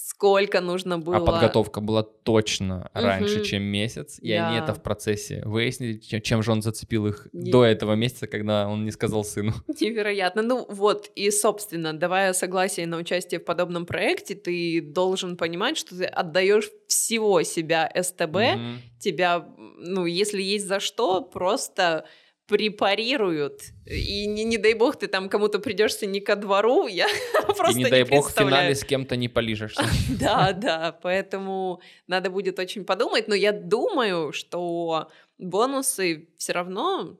[0.08, 1.18] сколько нужно было.
[1.18, 3.44] А подготовка была точно раньше, Мгм.
[3.44, 4.64] чем месяц, и они Да.
[4.64, 8.68] это в процессе выяснили, чем, чем же он зацепил их Не- до этого месяца, когда
[8.68, 9.54] он не сказал сыну.
[9.82, 10.44] Невероятно.
[10.44, 15.98] Ну вот, и, собственно, давая согласие на участие в подобном проекте, ты должен понимать, что
[15.98, 18.82] ты отдаешь всего себя СТБ, Мгм.
[19.00, 19.44] тебя,
[19.80, 22.06] ну, если есть за что, просто
[22.48, 23.62] препарируют.
[23.86, 27.08] И не, не дай бог ты там кому-то придешься не ко двору, я
[27.58, 29.84] просто И не дай бог в финале с кем-то не полижешься.
[30.20, 37.18] Да, да, поэтому надо будет очень подумать, но я думаю, что бонусы все равно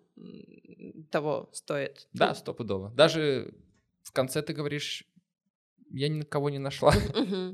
[1.12, 2.08] того стоят.
[2.14, 2.92] Да, стопудово.
[2.96, 3.54] Даже
[4.04, 5.04] в конце ты говоришь,
[5.92, 6.94] я никого не нашла.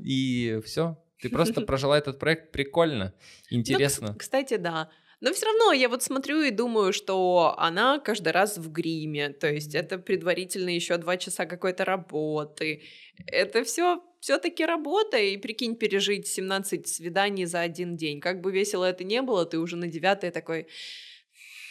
[0.04, 0.96] И все.
[1.20, 3.14] Ты просто прожила этот проект прикольно,
[3.50, 4.06] Ну, интересно.
[4.08, 4.90] кс- кстати, да.
[5.22, 9.28] Но все равно я вот смотрю и думаю, что она каждый раз в гриме.
[9.28, 12.82] То есть это предварительно еще два часа какой-то работы.
[13.28, 15.18] Это все все-таки работа.
[15.18, 18.20] И прикинь, пережить 17 свиданий за один день.
[18.20, 20.66] Как бы весело это не было, ты уже на девятое такой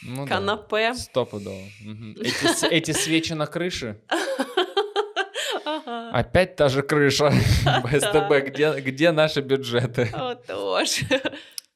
[0.04, 0.36] Ну да.
[0.36, 0.94] канапе.
[0.94, 1.62] Стопудово.
[1.82, 2.16] Мгм.
[2.22, 4.00] Эти, эти свечи на крыше.
[5.66, 6.12] Ага.
[6.12, 7.32] Опять та же крыша.
[7.66, 10.10] СТБ, где, где наши бюджеты?
[10.14, 11.06] Вот тоже.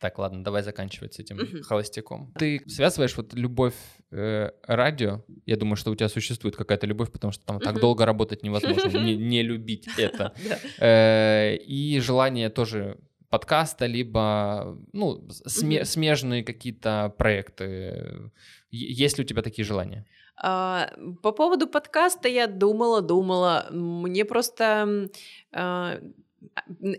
[0.05, 1.63] Так, ладно, давай заканчивать с этим Мгм.
[1.63, 2.31] холостяком.
[2.37, 3.73] Ты связываешь вот любовь
[4.11, 5.23] э, радио?
[5.47, 7.81] Я думаю, что у тебя существует какая-то любовь, потому что там так Мгм.
[7.81, 10.31] долго работать невозможно, не, не любить это.
[10.79, 12.97] Э, и желание тоже
[13.29, 15.85] подкаста, либо ну, сме- Мгм.
[15.85, 18.31] смежные какие-то проекты.
[18.69, 20.05] Есть ли у тебя такие желания?
[20.37, 20.91] А,
[21.23, 23.67] По поводу подкаста я думала, думала.
[23.71, 25.09] Мне просто
[25.51, 25.99] а,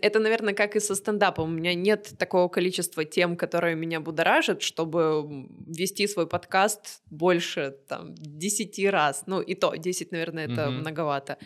[0.01, 1.45] это, наверное, как и со стендапом.
[1.49, 8.13] У меня нет такого количества тем, которые меня будоражат, чтобы вести свой подкаст больше там
[8.15, 9.23] 10 раз.
[9.27, 10.79] Ну, и то, 10, наверное, это Мгм.
[10.79, 11.37] многовато.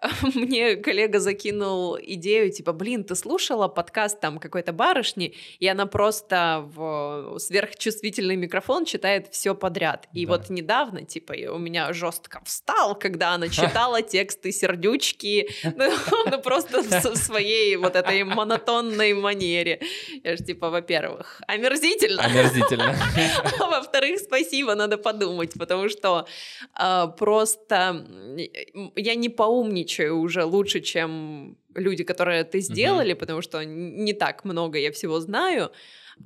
[0.34, 6.64] Мне коллега закинул идею, типа, блин, ты слушала подкаст там какой-то барышни, и она просто
[6.74, 10.08] в сверхчувствительный микрофон читает все подряд.
[10.12, 10.32] И Да.
[10.32, 15.90] вот недавно, типа, у меня жестко встал, когда она читала тексты сердючки, ну,
[16.30, 19.80] ну, просто в с- своей вот этой монотонной манере.
[20.24, 22.22] Я же, типа, во-первых, омерзительно.
[22.22, 22.94] Омерзительно.
[23.60, 26.26] А во-вторых, спасибо, надо подумать, потому что
[26.74, 28.06] а, просто
[28.96, 34.78] я не поумничаю уже лучше, чем люди, которые это сделали, потому что не так много
[34.78, 35.70] я всего знаю.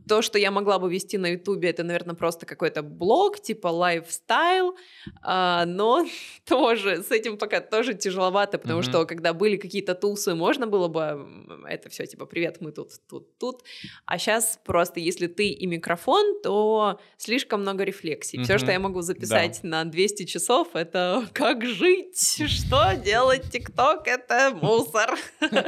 [0.09, 4.77] То, что я могла бы вести на Ютубе, это, наверное, просто какой-то блог, типа лайфстайл,
[5.23, 6.07] а, но
[6.47, 8.89] тоже с этим пока тоже тяжеловато, потому Мгм.
[8.91, 11.27] что когда были какие-то тусы, можно было бы
[11.69, 13.63] это все типа привет, мы тут, тут, тут,
[14.07, 18.43] а сейчас просто если ты и микрофон, то слишком много рефлексий.
[18.43, 18.59] Все, Мгм.
[18.61, 22.19] что я могу записать на 200 часов, это как жить,
[22.49, 25.19] что делать, ТикТок, это мусор.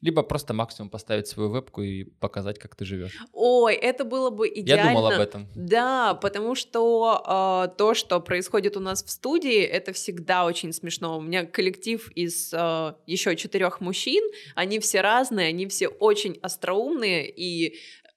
[0.00, 3.18] Либо просто максимум поставить свою вебку и показать, как ты живешь.
[3.32, 4.88] Ой, это было бы идеально.
[4.88, 5.46] Я думал об этом.
[5.54, 11.18] Да, потому что э, то, что происходит у нас в студии, это всегда очень смешно.
[11.18, 14.24] У меня коллектив из э, еще четырех мужчин,
[14.54, 17.76] они все разные, они все очень остроумные и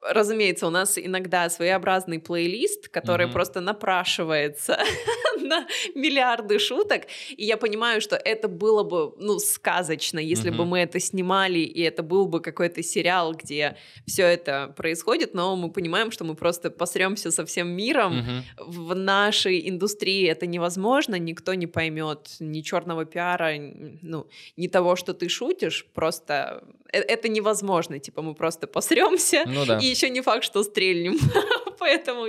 [0.09, 3.33] Разумеется, у нас иногда своеобразный плейлист, который Мгм.
[3.33, 4.77] просто напрашивается
[5.41, 10.67] на миллиарды шуток, и я понимаю, что это было бы, ну, сказочно, если бы Мгм.
[10.67, 13.75] мы это снимали, и это был бы какой-то сериал, где
[14.07, 18.17] все это происходит, но мы понимаем, что мы просто посремся со всем миром.
[18.17, 18.43] Мгм.
[18.57, 23.53] В нашей индустрии это невозможно, никто не поймет ни черного пиара,
[24.01, 24.27] ну,
[24.57, 29.79] ни того, что ты шутишь, просто э- это невозможно, типа мы просто посремся, Ну да.
[29.79, 31.17] и еще не факт, что стрельнем.
[31.79, 32.25] Поэтому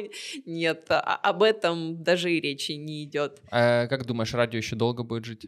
[0.46, 3.40] нет, а- об этом даже и речи не идет.
[3.50, 5.46] А как думаешь, радио еще долго будет жить?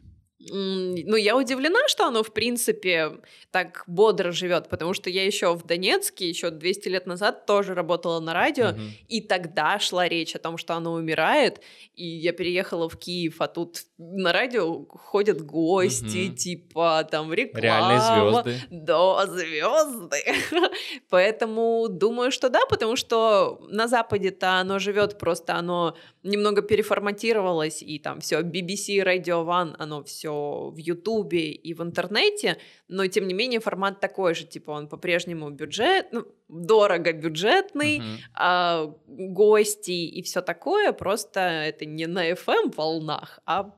[0.50, 3.12] Ну, я удивлена, что оно, в принципе,
[3.50, 8.20] так бодро живет, потому что я еще в Донецке, еще 200 лет назад тоже работала
[8.20, 8.90] на радио, Мгм.
[9.08, 11.60] и тогда шла речь о том, что оно умирает,
[11.94, 16.36] и я переехала в Киев, а тут на радио ходят гости, Мгм.
[16.36, 17.62] типа там реклама.
[17.62, 18.60] Реальные звезды.
[18.70, 20.16] Да, звезды.
[21.10, 27.98] Поэтому думаю, что да, потому что на Западе-то оно живет, просто оно немного переформатировалось, и
[27.98, 32.58] там все BBC, Radio One, оно все в Ютубе и в интернете,
[32.88, 38.18] но тем не менее формат такой же, типа он по-прежнему бюджет, ну, дорого бюджетный, Мгм.
[38.34, 43.74] а, гости и все такое, просто это не на FM волнах, а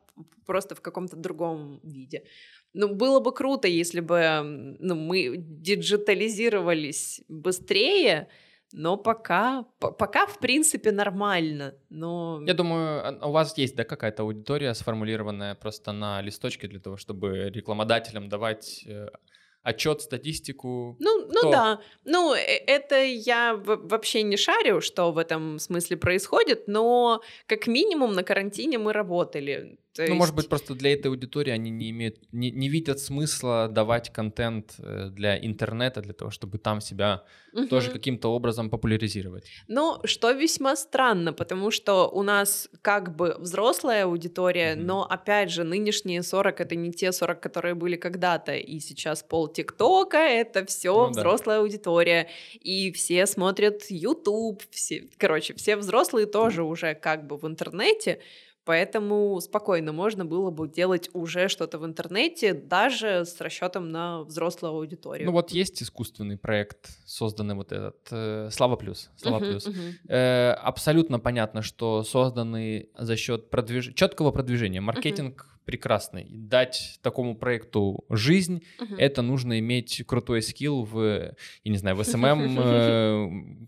[0.47, 2.23] просто в каком-то другом виде.
[2.75, 8.29] Ну, было бы круто, если бы ну, мы диджитализировались быстрее,
[8.73, 11.75] но пока, по- пока в принципе нормально.
[11.91, 16.81] Но Я думаю, а- у вас есть, да, какая-то аудитория сформулированная просто на листочке для
[16.81, 19.09] того, чтобы рекламодателям давать э,
[19.63, 20.97] отчет, статистику.
[21.01, 21.81] Ну, ну да.
[22.05, 28.13] Ну, э, это я вообще не шарю, что в этом смысле происходит, но как минимум
[28.15, 29.79] на карантине мы работали.
[29.99, 30.19] То ну, есть...
[30.19, 34.77] может быть, просто для этой аудитории они не имеют, не, не видят смысла давать контент
[34.79, 37.67] э, для интернета, для того, чтобы там себя угу.
[37.67, 39.47] тоже каким-то образом популяризировать.
[39.67, 44.83] Ну, что весьма странно, потому что у нас как бы взрослая аудитория, угу.
[44.83, 49.49] но опять же, нынешние 40 это не те 40, которые были когда-то, и сейчас пол
[49.49, 51.63] ТикТока это все ну, взрослая да.
[51.63, 58.21] аудитория, и все смотрят YouTube, все, короче, все взрослые тоже уже как бы в интернете.
[58.69, 64.75] Поэтому спокойно можно было бы делать уже что-то в интернете, даже с расчетом на взрослую
[64.75, 65.25] аудиторию.
[65.25, 69.09] Ну вот есть искусственный проект, созданный вот этот э, Слава Плюс.
[69.17, 69.69] Слава uh-huh, Плюс.
[69.69, 69.93] Uh-huh.
[70.11, 73.95] Э, абсолютно понятно, что созданный за счет продвиж...
[73.95, 74.83] четкого продвижения.
[74.83, 75.65] Маркетинг uh-huh.
[75.65, 76.27] прекрасный.
[76.29, 78.99] Дать такому проекту жизнь, uh-huh.
[78.99, 83.67] это нужно иметь крутой скилл в, я не знаю, в SMM,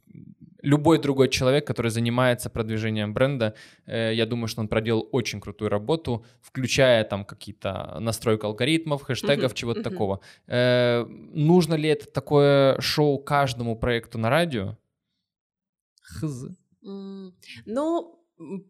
[0.62, 3.54] любой другой человек, который занимается продвижением бренда,
[3.86, 9.52] э, я думаю, что он проделал очень крутую работу, включая там какие-то настройки алгоритмов, хэштегов,
[9.52, 9.90] uh-huh, чего-то uh-huh.
[9.90, 10.20] такого.
[10.46, 11.04] Э,
[11.34, 14.76] нужно ли это такое шоу каждому проекту на радио?
[16.02, 16.46] Хз.
[16.84, 17.32] Mm,
[17.66, 18.20] ну,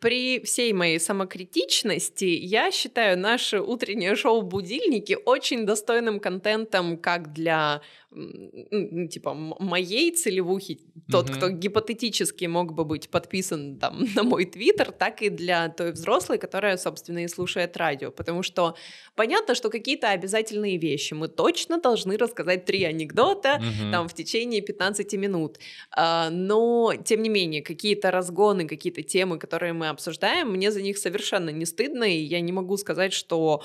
[0.01, 7.81] при всей моей самокритичности я считаю наше утреннее шоу «Будильники» очень достойным контентом как для
[8.13, 10.81] ну, типа, моей целевухи,
[11.11, 11.37] тот, mm-hmm.
[11.37, 16.39] кто гипотетически мог бы быть подписан там на мой твиттер, так и для той взрослой,
[16.39, 18.11] которая, собственно, и слушает радио.
[18.11, 18.75] Потому что
[19.15, 21.15] понятно, что какие-то обязательные вещи.
[21.15, 23.91] Мы точно должны рассказать три анекдота mm-hmm.
[23.93, 25.59] там в течение 15 минут.
[25.93, 30.99] А, но, тем не менее, какие-то разгоны, какие-то темы, которые мы обсуждаем, мне за них
[30.99, 33.63] совершенно не стыдно, и я не могу сказать, что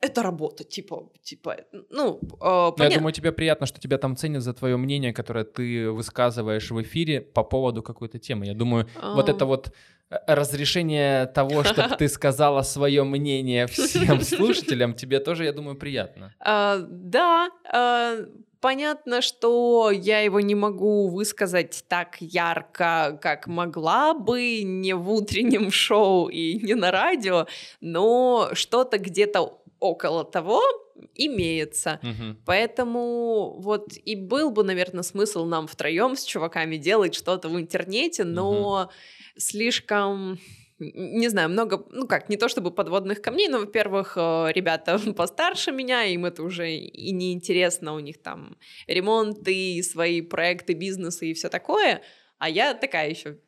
[0.00, 1.56] это работа, типа, типа,
[1.90, 5.90] ну, э, Я думаю, тебе приятно, что тебя там ценят за твое мнение, которое ты
[5.90, 8.46] высказываешь в эфире по поводу какой-то темы.
[8.46, 9.14] Я думаю, а...
[9.14, 9.72] вот это вот
[10.10, 16.32] э, разрешение того, чтобы ты сказала свое мнение всем слушателям, тебе тоже, я думаю, приятно.
[16.38, 18.18] А, да, а,
[18.60, 25.70] понятно, что я его не могу высказать так ярко, как могла бы, не в утреннем
[25.72, 27.46] шоу и не на радио,
[27.80, 30.62] но что-то где-то около того
[31.14, 32.00] имеется.
[32.02, 32.36] Угу.
[32.44, 38.24] Поэтому вот и был бы, наверное, смысл нам втроем с чуваками делать что-то в интернете,
[38.24, 38.90] но угу.
[39.36, 40.38] слишком
[40.80, 45.72] не знаю, много, ну как, не то чтобы подводных камней, но, во-первых, э, ребята постарше
[45.72, 48.56] меня, им это уже и не интересно, у них там
[48.86, 52.02] ремонты, свои проекты, бизнесы и все такое,
[52.38, 53.38] а я такая еще.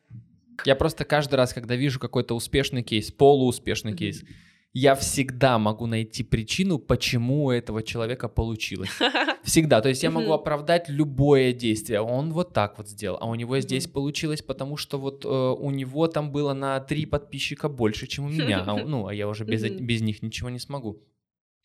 [0.65, 3.97] Я просто каждый раз, когда вижу какой-то успешный кейс, полууспешный mm-hmm.
[3.97, 4.25] кейс,
[4.73, 8.91] я всегда могу найти причину, почему у этого человека получилось.
[9.43, 9.81] Всегда.
[9.81, 12.01] То есть я могу оправдать любое действие.
[12.01, 15.71] Он вот так вот сделал, а у него здесь получилось, потому что вот э, у
[15.71, 18.63] него там было на три подписчика больше, чем у меня.
[18.65, 21.03] А, ну, а я уже без, без них ничего не смогу.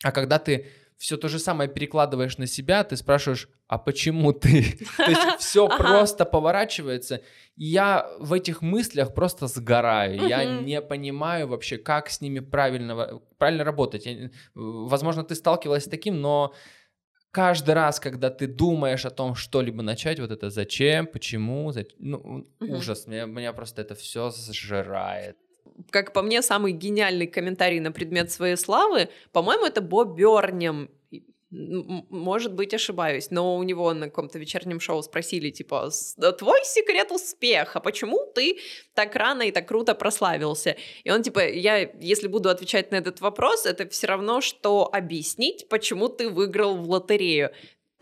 [0.03, 0.66] А когда ты
[0.98, 4.78] все то же самое перекладываешь на себя, ты спрашиваешь, а почему ты?
[4.98, 7.22] То есть все просто поворачивается.
[7.56, 10.28] И я в этих мыслях просто сгораю.
[10.28, 14.08] Я не понимаю вообще, как с ними правильно, правильно работать.
[14.54, 16.54] возможно, ты сталкивалась с таким, но
[17.32, 22.48] каждый раз, когда ты думаешь о том, что-либо начать, вот это зачем, почему, зачем, ну,
[22.62, 25.38] ужас, меня, меня просто это все сжирает
[25.91, 30.89] как по мне, самый гениальный комментарий на предмет своей славы, по-моему, это Боб Бёрнем.
[31.51, 35.89] Может быть, ошибаюсь, но у него на каком-то вечернем шоу спросили, типа,
[36.38, 38.57] твой секрет успеха, почему ты
[38.93, 40.76] так рано и так круто прославился?
[41.05, 45.70] И он, типа, я, если буду отвечать на этот вопрос, это все равно, что объяснить,
[45.70, 47.51] почему ты выиграл в лотерею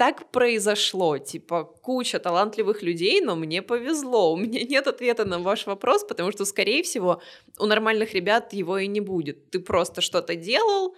[0.04, 5.66] так произошло, типа куча талантливых людей, но мне повезло, у меня нет ответа на ваш
[5.66, 7.22] вопрос, потому что, скорее всего,
[7.58, 9.49] у нормальных ребят его и не будет.
[9.51, 10.93] Ты просто что-то делал,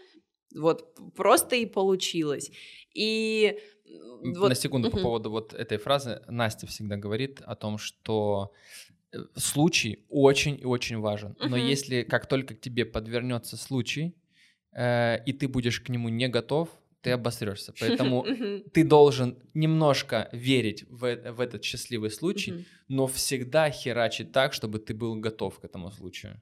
[0.55, 2.51] вот просто и получилось.
[2.95, 3.59] И
[4.23, 4.49] вот...
[4.49, 6.21] На секунду по поводу вот этой фразы.
[6.27, 8.53] Настя всегда говорит о том, что
[9.11, 11.35] э, случай очень и очень важен.
[11.39, 14.15] Но если как только к тебе подвернется случай,
[14.71, 16.69] э, и ты будешь к нему не готов,
[17.05, 17.71] ты обосрешься.
[17.79, 18.25] Поэтому
[18.73, 24.95] ты должен немножко верить в, в этот счастливый случай, но всегда херачить так, чтобы ты
[24.95, 26.41] был готов к этому случаю.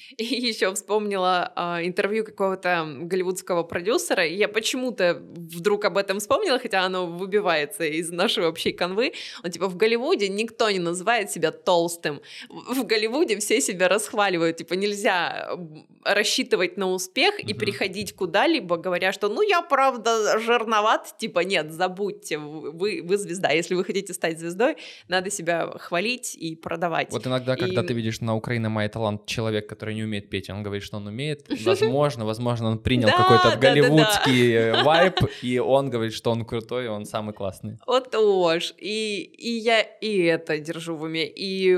[0.16, 6.58] И еще вспомнила э, интервью какого-то голливудского продюсера, и я почему-то вдруг об этом вспомнила,
[6.58, 9.12] хотя оно выбивается из нашей общей канвы.
[9.42, 12.20] Он типа в Голливуде никто не называет себя толстым.
[12.48, 15.56] В Голливуде все себя расхваливают, типа нельзя
[16.04, 22.38] рассчитывать на успех и приходить куда-либо, говоря, что ну я правда жирноват, типа нет, забудьте,
[22.38, 23.50] вы, вы звезда.
[23.50, 24.76] Если вы хотите стать звездой,
[25.08, 27.10] надо себя хвалить и продавать.
[27.10, 27.86] Вот иногда, когда и...
[27.86, 31.06] ты видишь на Украине май талант человек, который не умеет петь, он говорит, что он
[31.06, 31.46] умеет.
[31.64, 37.34] Возможно, возможно, он принял какой-то голливудский вайп, и он говорит, что он крутой, он самый
[37.34, 37.78] классный.
[37.86, 38.74] Вот тоже.
[38.78, 41.26] И, и я и это держу в уме.
[41.26, 41.76] И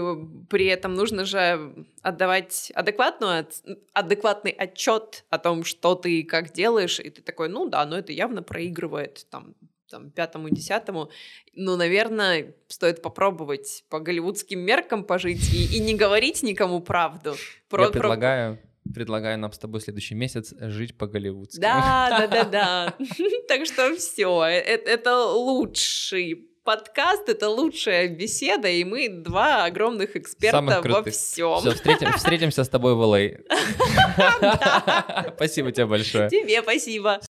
[0.48, 3.46] при этом нужно же отдавать адекватную,
[3.92, 8.12] адекватный отчет о том, что ты как делаешь, и ты такой, ну да, но это
[8.12, 9.54] явно проигрывает там
[9.90, 11.10] там, пятому, десятому,
[11.54, 17.34] ну, наверное, стоит попробовать по голливудским меркам пожить и, и не говорить никому правду.
[17.68, 18.58] Про, Я предлагаю,
[18.92, 21.60] предлагаю нам с тобой следующий месяц жить по-голливудски.
[21.60, 22.94] Да, да, да, да.
[23.48, 30.82] Так что все, э, это лучший подкаст это лучшая беседа, и мы два огромных эксперта
[30.84, 31.60] во всем.
[31.60, 33.40] Все, встретим, встретимся с тобой в LA.
[34.18, 35.30] А.
[35.36, 36.28] Спасибо тебе большое.
[36.28, 37.20] Тебе спасибо.